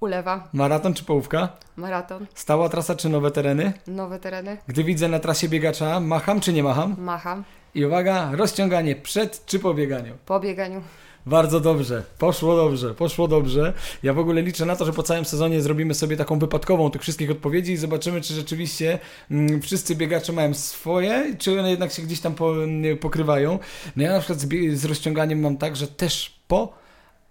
Ulewa. 0.01 0.49
Maraton 0.53 0.95
czy 0.95 1.05
połówka? 1.05 1.49
Maraton. 1.77 2.27
Stała 2.35 2.69
trasa 2.69 2.95
czy 2.95 3.09
nowe 3.09 3.31
tereny? 3.31 3.73
Nowe 3.87 4.19
tereny. 4.19 4.57
Gdy 4.67 4.85
widzę 4.85 5.09
na 5.09 5.19
trasie 5.19 5.49
biegacza, 5.49 6.01
macham 6.01 6.40
czy 6.40 6.53
nie 6.53 6.62
macham? 6.62 6.97
Macham. 6.99 7.45
I 7.75 7.85
uwaga, 7.85 8.31
rozciąganie 8.33 8.97
przed 8.97 9.47
czy 9.47 9.59
po 9.59 9.75
bieganiu? 9.75 10.17
Po 10.27 10.40
bieganiu. 10.40 10.83
Bardzo 11.27 11.61
dobrze, 11.61 12.03
poszło 12.19 12.57
dobrze, 12.57 12.95
poszło 12.95 13.29
dobrze. 13.29 13.73
Ja 14.03 14.13
w 14.15 14.19
ogóle 14.19 14.43
liczę 14.43 14.67
na 14.67 14.77
to, 14.77 14.85
że 14.85 14.93
po 14.93 15.03
całym 15.03 15.25
sezonie 15.25 15.61
zrobimy 15.63 15.95
sobie 15.95 16.17
taką 16.17 16.39
wypadkową 16.39 16.91
tych 16.91 17.03
wszystkich 17.03 17.31
odpowiedzi 17.31 17.73
i 17.73 17.77
zobaczymy, 17.77 18.21
czy 18.21 18.35
rzeczywiście 18.35 18.99
mm, 19.31 19.63
wszyscy 19.63 19.97
biegacze 19.97 20.33
mają 20.33 20.55
swoje, 20.55 21.37
czy 21.39 21.61
one 21.61 21.71
jednak 21.71 21.93
się 21.93 22.03
gdzieś 22.03 22.21
tam 22.21 22.35
po, 22.35 22.55
pokrywają. 23.01 23.59
No 23.97 24.03
ja 24.03 24.13
na 24.13 24.19
przykład 24.19 24.41
z, 24.75 24.85
rozciąganiem 24.85 25.41
mam 25.41 25.57
tak, 25.57 25.77
że 25.77 25.87
też 25.89 26.41
po, 26.49 26.73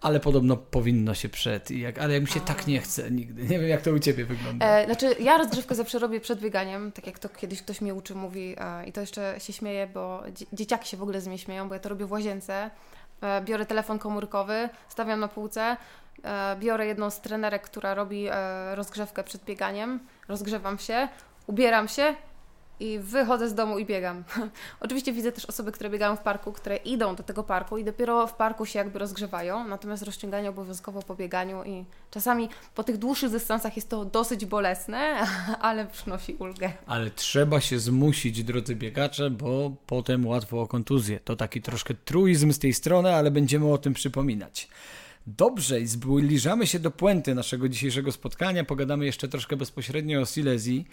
ale 0.02 0.20
podobno 0.20 0.58
powinno 0.58 1.14
się 1.14 1.30
przed. 1.30 1.70
Ale 2.02 2.14
jak 2.14 2.22
mi 2.24 2.30
się 2.30 2.40
tak 2.40 2.68
nie 2.68 2.82
chce 2.82 3.12
nigdy. 3.12 3.44
Nie 3.44 3.60
wiem, 3.60 3.68
jak 3.70 3.82
to 3.82 3.92
u 3.92 4.00
Ciebie 4.00 4.26
wygląda. 4.26 4.66
E, 4.80 4.86
znaczy, 4.86 5.16
ja 5.20 5.38
rozgrzewkę 5.38 5.76
zawsze 5.76 6.00
robię 6.00 6.20
przed 6.20 6.40
bieganiem, 6.40 6.92
tak 6.92 7.08
jak 7.08 7.20
to 7.20 7.30
kiedyś 7.30 7.62
ktoś 7.62 7.82
mnie 7.82 7.94
uczy, 7.94 8.16
mówi, 8.16 8.56
e, 8.58 8.86
i 8.88 8.92
to 8.92 9.02
jeszcze 9.02 9.36
się 9.40 9.54
śmieje, 9.54 9.88
bo 9.94 10.24
dzie- 10.36 10.46
dzieciaki 10.54 10.90
się 10.90 10.98
w 10.98 11.02
ogóle 11.04 11.22
z 11.22 11.28
mnie 11.28 11.38
śmieją, 11.38 11.68
bo 11.68 11.74
ja 11.74 11.80
to 11.80 11.90
robię 11.90 12.06
w 12.06 12.12
łazience. 12.12 12.70
E, 13.24 13.42
biorę 13.42 13.66
telefon 13.66 14.00
komórkowy, 14.00 14.70
stawiam 14.88 15.20
na 15.20 15.28
półce, 15.28 15.78
e, 16.24 16.56
biorę 16.60 16.86
jedną 16.86 17.10
z 17.10 17.22
trenerek, 17.22 17.64
która 17.64 17.94
robi 17.94 18.28
e, 18.32 18.76
rozgrzewkę 18.76 19.24
przed 19.24 19.44
bieganiem, 19.44 20.00
rozgrzewam 20.28 20.78
się, 20.78 21.08
ubieram 21.48 21.88
się 21.88 22.16
i 22.80 23.00
wychodzę 23.00 23.50
z 23.50 23.54
domu 23.54 23.80
i 23.80 23.86
biegam. 23.86 24.24
Oczywiście 24.80 25.14
widzę 25.14 25.32
też 25.32 25.46
osoby, 25.46 25.72
które 25.72 25.90
biegają 25.90 26.16
w 26.16 26.22
parku, 26.22 26.52
które 26.52 26.76
idą 26.76 27.16
do 27.16 27.24
tego 27.24 27.44
parku 27.44 27.78
i 27.78 27.84
dopiero 27.84 28.28
w 28.28 28.34
parku 28.34 28.66
się 28.66 28.80
jakby 28.80 29.00
rozgrzewają, 29.00 29.68
natomiast 29.68 30.04
rozciąganie 30.04 30.50
obowiązkowo 30.50 31.02
po 31.02 31.16
bieganiu 31.16 31.64
i 31.64 31.86
czasami 32.12 32.50
po 32.76 32.84
tych 32.84 32.98
dłuższych 32.98 33.32
dystansach 33.32 33.76
jest 33.76 33.90
to 33.90 34.06
dosyć 34.06 34.46
bolesne, 34.46 35.28
ale 35.62 35.86
przynosi 35.86 36.36
ulgę. 36.36 36.72
Ale 36.86 37.12
trzeba 37.12 37.62
się 37.62 37.80
zmusić, 37.80 38.44
drodzy 38.44 38.76
biegacze, 38.76 39.30
bo 39.30 39.72
potem 39.88 40.28
łatwo 40.28 40.62
o 40.62 40.68
kontuzję. 40.68 41.20
To 41.20 41.36
taki 41.36 41.62
troszkę 41.62 41.94
truizm 41.94 42.52
z 42.52 42.60
tej 42.60 42.74
strony, 42.74 43.16
ale 43.16 43.32
będziemy 43.32 43.72
o 43.72 43.78
tym 43.78 43.94
przypominać. 43.94 44.68
Dobrze, 45.28 45.80
i 45.80 45.88
zbliżamy 45.88 46.68
się 46.68 46.80
do 46.80 46.92
puenty 46.92 47.36
naszego 47.36 47.70
dzisiejszego 47.70 48.12
spotkania. 48.12 48.64
Pogadamy 48.64 49.06
jeszcze 49.06 49.28
troszkę 49.28 49.56
bezpośrednio 49.56 50.22
o 50.22 50.26
Silesii. 50.26 50.88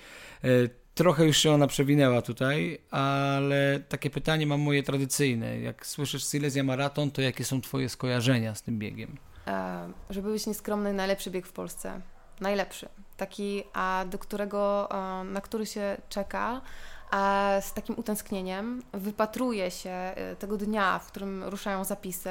E, 0.45 0.49
Trochę 0.95 1.27
już 1.27 1.37
się 1.37 1.53
ona 1.53 1.67
przewinęła 1.67 2.23
tutaj, 2.23 2.79
ale 2.91 3.81
takie 3.89 4.11
pytanie 4.11 4.47
mam 4.47 4.61
moje 4.61 4.83
tradycyjne. 4.83 5.61
Jak 5.61 5.87
słyszysz 5.87 6.25
Silesia 6.25 6.63
Maraton, 6.63 7.11
to 7.11 7.23
jakie 7.23 7.45
są 7.45 7.61
Twoje 7.61 7.89
skojarzenia 7.89 8.55
z 8.55 8.63
tym 8.63 8.79
biegiem? 8.79 9.17
E, 9.47 9.93
żeby 10.11 10.33
być 10.33 10.47
nieskromny, 10.47 10.93
najlepszy 10.93 11.31
bieg 11.31 11.47
w 11.47 11.53
Polsce. 11.53 12.01
Najlepszy. 12.41 12.89
Taki, 13.17 13.63
a 13.73 14.05
do 14.11 14.19
którego, 14.19 14.89
e, 14.91 15.25
na 15.25 15.41
który 15.41 15.67
się 15.67 15.97
czeka 16.09 16.61
a 17.11 17.55
z 17.61 17.73
takim 17.73 17.99
utęsknieniem. 17.99 18.83
Wypatruje 18.93 19.71
się 19.71 19.91
e, 19.91 20.37
tego 20.37 20.57
dnia, 20.57 20.99
w 20.99 21.07
którym 21.07 21.45
ruszają 21.45 21.85
zapisy, 21.85 22.31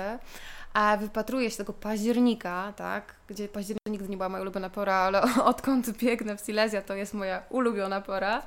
a 0.73 0.97
wypatruje 0.97 1.51
się 1.51 1.58
tego 1.58 1.73
października, 1.73 2.73
tak, 2.75 3.15
gdzie 3.27 3.47
październik 3.47 3.79
nigdy 3.89 4.10
nie 4.10 4.17
była 4.17 4.29
moja 4.29 4.41
ulubiona 4.41 4.69
pora, 4.69 4.95
ale 4.95 5.21
odkąd 5.43 5.97
biegnę 5.97 6.38
w 6.38 6.41
Silesia, 6.41 6.82
to 6.82 6.95
jest 6.95 7.13
moja 7.13 7.43
ulubiona 7.49 8.01
pora. 8.01 8.41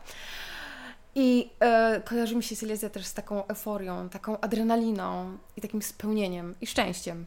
I 1.15 1.51
e, 1.61 2.03
kojarzy 2.05 2.37
mi 2.37 2.43
się 2.43 2.57
Silesia 2.57 2.91
też 2.91 3.07
z 3.07 3.15
taką 3.15 3.47
euforią, 3.47 4.09
taką 4.09 4.41
adrenaliną 4.41 5.39
i 5.57 5.61
takim 5.61 5.83
spełnieniem 5.83 6.55
i 6.61 6.67
szczęściem. 6.67 7.27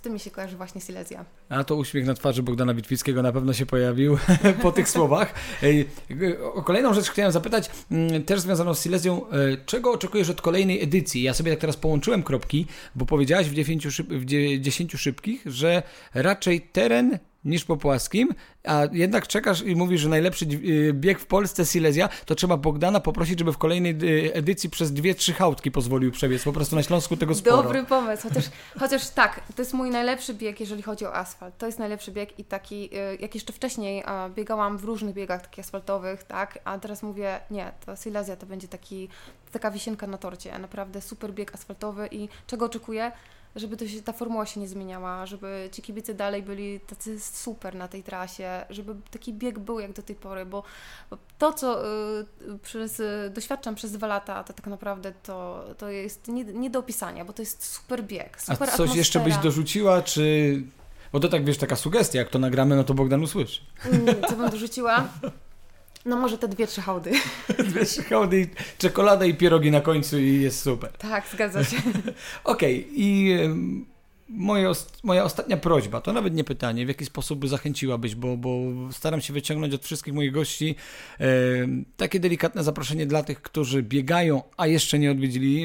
Z 0.00 0.02
tym 0.02 0.12
mi 0.12 0.20
się 0.20 0.30
kojarzy 0.30 0.56
właśnie 0.56 0.80
Silesia. 0.80 1.24
A 1.48 1.64
to 1.64 1.76
uśmiech 1.76 2.06
na 2.06 2.14
twarzy 2.14 2.42
Bogdana 2.42 2.74
Witwickiego 2.74 3.22
na 3.22 3.32
pewno 3.32 3.52
się 3.52 3.66
pojawił 3.66 4.18
po 4.62 4.72
tych 4.72 4.88
słowach. 4.88 5.34
O 6.54 6.62
kolejną 6.62 6.94
rzecz 6.94 7.10
chciałem 7.10 7.32
zapytać, 7.32 7.70
mm, 7.90 8.22
też 8.24 8.40
związaną 8.40 8.74
z 8.74 8.82
Silesią. 8.82 9.30
E, 9.30 9.32
Czego 9.66 9.92
oczekujesz 9.92 10.30
od 10.30 10.40
kolejnej 10.42 10.82
edycji? 10.82 11.22
Ja 11.22 11.34
sobie 11.34 11.50
tak 11.52 11.60
teraz 11.60 11.76
połączyłem 11.76 12.22
kropki, 12.22 12.66
bo 12.94 13.06
powiedziałaś 13.06 13.48
w 13.48 13.54
10, 13.54 13.90
szyb, 13.90 14.08
w 14.08 14.24
dzie- 14.24 14.60
10 14.60 14.96
szybkich, 14.98 15.42
że 15.46 15.82
raczej 16.14 16.60
teren 16.60 17.18
niż 17.44 17.64
po 17.64 17.76
płaskim, 17.76 18.28
a 18.64 18.82
jednak 18.92 19.26
czekasz 19.26 19.62
i 19.62 19.76
mówisz, 19.76 20.00
że 20.00 20.08
najlepszy 20.08 20.46
dź- 20.46 20.58
bieg 20.92 21.18
w 21.20 21.26
Polsce 21.26 21.66
Silesia, 21.66 22.08
to 22.26 22.34
trzeba 22.34 22.56
Bogdana 22.56 23.00
poprosić, 23.00 23.38
żeby 23.38 23.52
w 23.52 23.58
kolejnej 23.58 23.92
e, 23.92 24.34
edycji 24.34 24.70
przez 24.70 24.92
dwie, 24.92 25.14
trzy 25.14 25.32
chałtki 25.32 25.70
pozwolił 25.70 26.10
przebiec. 26.10 26.44
Po 26.44 26.52
prostu 26.52 26.76
na 26.76 26.82
Śląsku 26.82 27.16
tego 27.16 27.34
sporo. 27.34 27.56
Dobry 27.62 27.84
pomysł, 27.84 28.28
chociaż, 28.28 28.44
chociaż 28.80 29.08
tak, 29.10 29.40
to 29.56 29.62
jest 29.62 29.74
mój 29.74 29.90
najlepszy 29.90 30.34
bieg, 30.34 30.60
jeżeli 30.60 30.82
chodzi 30.82 31.06
o 31.06 31.14
asfalt. 31.16 31.58
To 31.58 31.66
jest 31.66 31.78
najlepszy 31.78 32.12
bieg 32.12 32.38
i 32.38 32.44
taki, 32.44 32.84
y, 32.96 33.18
jak 33.20 33.34
jeszcze 33.34 33.52
wcześniej 33.52 34.04
biegałam 34.36 34.78
w 34.78 34.84
różnych 34.84 35.14
biegach 35.14 35.42
takich 35.42 35.64
asfaltowych, 35.64 36.22
tak, 36.24 36.58
a 36.64 36.78
teraz 36.78 37.02
mówię, 37.02 37.40
nie, 37.50 37.72
to 37.86 37.96
Silesia 37.96 38.36
to 38.36 38.46
będzie 38.46 38.68
taki, 38.68 39.08
taka 39.52 39.70
wisienka 39.70 40.06
na 40.06 40.18
torcie, 40.18 40.58
naprawdę 40.58 41.00
super 41.00 41.32
bieg 41.32 41.54
asfaltowy 41.54 42.08
i 42.10 42.28
czego 42.46 42.66
oczekuję? 42.66 43.12
Żeby 43.56 43.76
to 43.76 43.88
się, 43.88 44.02
ta 44.02 44.12
formuła 44.12 44.46
się 44.46 44.60
nie 44.60 44.68
zmieniała, 44.68 45.26
żeby 45.26 45.68
ci 45.72 45.82
kibice 45.82 46.14
dalej 46.14 46.42
byli 46.42 46.80
tacy 46.80 47.20
super 47.20 47.74
na 47.74 47.88
tej 47.88 48.02
trasie, 48.02 48.64
żeby 48.70 48.94
taki 49.10 49.34
bieg 49.34 49.58
był 49.58 49.80
jak 49.80 49.92
do 49.92 50.02
tej 50.02 50.16
pory, 50.16 50.46
bo, 50.46 50.62
to, 51.38 51.52
co 51.52 51.86
y, 51.86 52.24
przez, 52.62 53.00
y, 53.00 53.30
doświadczam 53.34 53.74
przez 53.74 53.92
dwa 53.92 54.06
lata, 54.06 54.44
to 54.44 54.52
tak 54.52 54.66
naprawdę 54.66 55.12
to, 55.22 55.64
to 55.78 55.90
jest 55.90 56.28
nie, 56.28 56.44
nie 56.44 56.70
do 56.70 56.78
opisania, 56.78 57.24
bo 57.24 57.32
to 57.32 57.42
jest 57.42 57.64
super 57.64 58.04
bieg, 58.04 58.38
A 58.48 58.52
super 58.52 58.68
coś 58.70 58.94
jeszcze 58.94 59.18
byś 59.18 59.26
atmosfera. 59.32 59.42
dorzuciła, 59.42 60.02
czy... 60.02 60.62
Bo 61.12 61.20
to 61.20 61.28
tak, 61.28 61.44
wiesz, 61.44 61.58
taka 61.58 61.76
sugestia, 61.76 62.18
jak 62.18 62.28
to 62.28 62.38
nagramy, 62.38 62.76
no 62.76 62.84
to 62.84 62.94
Bogdan 62.94 63.22
usłyszy. 63.22 63.60
Mm, 63.84 64.06
Co 64.28 64.36
bym 64.36 64.50
dorzuciła? 64.50 65.08
No 66.04 66.16
może 66.16 66.38
te 66.38 66.48
dwie, 66.48 66.66
trzy 66.66 66.80
hałdy. 66.80 67.12
Dwie 67.68 67.84
hołdy, 68.08 68.48
czekoladę 68.78 69.28
i 69.28 69.34
pierogi 69.34 69.70
na 69.70 69.80
końcu 69.80 70.18
i 70.18 70.40
jest 70.40 70.62
super. 70.62 70.92
Tak, 70.92 71.24
zgadza 71.32 71.64
się. 71.64 71.76
Okej, 72.44 72.88
i 72.94 73.32
em, 73.32 73.86
moje, 74.30 74.72
moja 75.02 75.24
ostatnia 75.24 75.56
prośba, 75.56 76.00
to 76.00 76.12
nawet 76.12 76.34
nie 76.34 76.44
pytanie, 76.44 76.84
w 76.84 76.88
jaki 76.88 77.04
sposób 77.04 77.38
by 77.38 77.48
zachęciłabyś, 77.48 78.14
bo, 78.14 78.36
bo 78.36 78.58
staram 78.92 79.20
się 79.20 79.32
wyciągnąć 79.32 79.74
od 79.74 79.84
wszystkich 79.84 80.14
moich 80.14 80.32
gości 80.32 80.74
em, 81.18 81.84
takie 81.96 82.20
delikatne 82.20 82.64
zaproszenie 82.64 83.06
dla 83.06 83.22
tych, 83.22 83.42
którzy 83.42 83.82
biegają, 83.82 84.42
a 84.56 84.66
jeszcze 84.66 84.98
nie 84.98 85.10
odwiedzili 85.10 85.64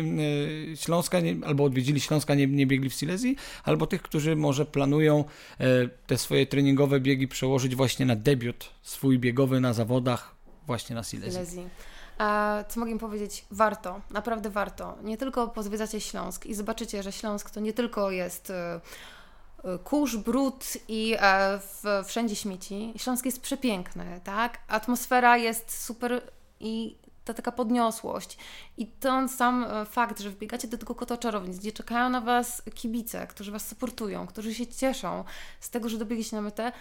e, 0.73 0.77
Śląska, 0.77 1.19
nie, 1.19 1.35
albo 1.45 1.63
odwiedzili 1.63 2.01
Śląska, 2.01 2.35
nie, 2.35 2.47
nie 2.47 2.67
biegli 2.67 2.89
w 2.89 2.93
Silesii, 2.93 3.35
albo 3.63 3.87
tych, 3.87 4.01
którzy 4.01 4.35
może 4.35 4.65
planują 4.65 5.23
e, 5.59 5.87
te 6.07 6.17
swoje 6.17 6.45
treningowe 6.45 6.99
biegi 6.99 7.27
przełożyć 7.27 7.75
właśnie 7.75 8.05
na 8.05 8.15
debiut 8.15 8.69
swój 8.81 9.19
biegowy 9.19 9.59
na 9.59 9.73
zawodach 9.73 10.35
właśnie 10.67 10.95
na 10.95 11.03
Silesii. 11.03 11.31
Silesii. 11.31 11.94
Co 12.67 12.79
mogę 12.79 12.99
powiedzieć? 12.99 13.45
Warto, 13.51 14.01
naprawdę 14.11 14.49
warto. 14.49 14.97
Nie 15.03 15.17
tylko 15.17 15.47
pozwiedzacie 15.47 16.01
Śląsk 16.01 16.45
i 16.45 16.53
zobaczycie, 16.53 17.03
że 17.03 17.11
Śląsk 17.11 17.49
to 17.49 17.59
nie 17.59 17.73
tylko 17.73 18.11
jest 18.11 18.49
e, 18.49 18.81
e, 19.63 19.77
kurz, 19.77 20.17
brud 20.17 20.65
i 20.87 21.15
e, 21.19 21.59
wszędzie 22.05 22.35
śmieci. 22.35 22.93
Śląsk 22.97 23.25
jest 23.25 23.41
przepiękny, 23.41 24.21
tak? 24.23 24.57
Atmosfera 24.67 25.37
jest 25.37 25.83
super 25.83 26.21
i 26.59 26.97
ta 27.25 27.33
taka 27.33 27.51
podniosłość. 27.51 28.37
I 28.77 28.87
ten 28.87 29.29
sam 29.29 29.65
fakt, 29.89 30.19
że 30.19 30.29
wbiegacie 30.29 30.67
do 30.67 30.77
tego 30.77 30.95
kota 30.95 31.17
czarownic, 31.17 31.59
gdzie 31.59 31.71
czekają 31.71 32.09
na 32.09 32.21
Was 32.21 32.61
kibice, 32.75 33.27
którzy 33.27 33.51
Was 33.51 33.67
supportują, 33.67 34.27
którzy 34.27 34.53
się 34.53 34.67
cieszą 34.67 35.23
z 35.59 35.69
tego, 35.69 35.89
że 35.89 35.97
dobiegliście 35.97 36.35
na 36.35 36.41
metę, 36.41 36.71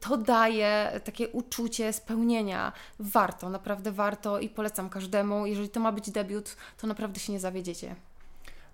to 0.00 0.16
daje 0.16 1.00
takie 1.04 1.28
uczucie 1.28 1.92
spełnienia. 1.92 2.72
Warto, 2.98 3.50
naprawdę 3.50 3.92
warto 3.92 4.40
i 4.40 4.48
polecam 4.48 4.90
każdemu. 4.90 5.46
Jeżeli 5.46 5.68
to 5.68 5.80
ma 5.80 5.92
być 5.92 6.10
debiut, 6.10 6.56
to 6.80 6.86
naprawdę 6.86 7.20
się 7.20 7.32
nie 7.32 7.40
zawiedziecie. 7.40 7.96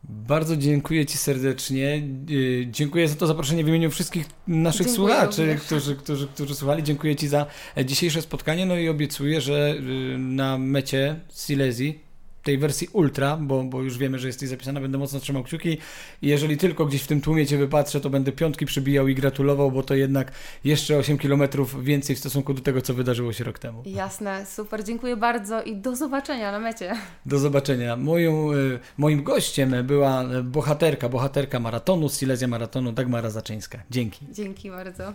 Bardzo 0.09 0.57
dziękuję 0.57 1.07
Ci 1.07 1.19
serdecznie. 1.19 2.03
Yy, 2.29 2.67
Dziękuję 2.71 3.09
za 3.09 3.15
to 3.15 3.27
zaproszenie 3.27 3.65
w 3.65 3.69
imieniu 3.69 3.91
wszystkich 3.91 4.27
naszych 4.47 4.87
Dziękuję 4.87 5.09
słuchaczy, 5.09 5.43
również. 5.47 5.63
którzy, 5.63 5.97
którzy, 5.97 6.29
którzy 6.29 6.55
słuchali. 6.55 6.83
Dziękuję 6.83 7.17
Ci 7.17 7.29
za 7.29 7.47
dzisiejsze 7.85 8.23
spotkanie. 8.23 8.67
No 8.67 8.77
i 8.77 8.89
obiecuję, 8.89 9.41
że 9.41 9.75
yy, 9.77 10.19
na 10.19 10.59
mecie 10.59 11.21
Silesii 11.35 12.01
tej 12.45 12.59
wersji 12.59 12.89
ultra, 12.93 13.37
bo, 13.37 13.63
bo 13.63 13.83
już 13.83 13.99
wiemy, 13.99 14.19
że 14.19 14.27
jesteś 14.27 14.49
zapisana, 14.49 14.81
będę 14.81 14.99
mocno 14.99 15.21
trzymał 15.21 15.43
kciuki 15.43 15.79
i 16.23 16.29
jeżeli 16.29 16.57
tylko 16.57 16.87
gdzieś 16.87 17.03
w 17.03 17.07
tym 17.07 17.21
tłumie 17.21 17.47
Cię 17.47 17.59
wypatrzę, 17.59 18.01
to 18.01 18.11
będę 18.11 18.33
piątki 18.33 18.67
przybijał 18.67 19.09
i 19.09 19.15
gratulował, 19.15 19.71
bo 19.71 19.83
to 19.83 19.95
jednak 19.95 20.33
jeszcze 20.65 20.99
8 20.99 21.19
km 21.19 21.43
więcej 21.83 22.17
w 22.17 22.19
stosunku 22.19 22.55
do 22.55 22.63
tego, 22.63 22.83
co 22.83 22.95
wydarzyło 22.95 23.33
się 23.33 23.45
rok 23.45 23.59
temu. 23.59 23.83
Jasne, 23.87 24.47
super, 24.47 24.85
dziękuję 24.85 25.17
bardzo 25.17 25.63
i 25.63 25.77
do 25.77 25.97
zobaczenia 25.97 26.53
na 26.53 26.59
mecie. 26.59 26.97
Do 27.27 27.39
zobaczenia. 27.39 27.97
Moją, 27.97 28.53
y, 28.53 28.79
moim 28.99 29.23
gościem 29.23 29.75
była 29.85 30.25
bohaterka, 30.45 31.09
bohaterka 31.09 31.61
maratonu, 31.61 32.09
Silesia 32.09 32.47
Maratonu, 32.47 32.93
Dagmara 32.93 33.31
Zaczyńska. 33.31 33.79
Dzięki. 33.91 34.27
Dzięki 34.33 34.71
bardzo. 34.71 35.13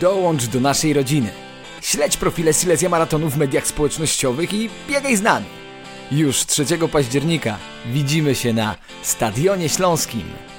Dołącz 0.00 0.46
do 0.46 0.60
naszej 0.60 0.92
rodziny. 0.92 1.49
Śledź 1.80 2.16
profile 2.16 2.54
Silesia 2.54 2.88
Maratonu 2.88 3.30
w 3.30 3.36
mediach 3.36 3.66
społecznościowych 3.66 4.52
i 4.52 4.70
biegaj 4.88 5.16
z 5.16 5.22
nami. 5.22 5.46
Już 6.12 6.46
3 6.46 6.64
października 6.92 7.58
widzimy 7.92 8.34
się 8.34 8.52
na 8.52 8.76
Stadionie 9.02 9.68
Śląskim. 9.68 10.49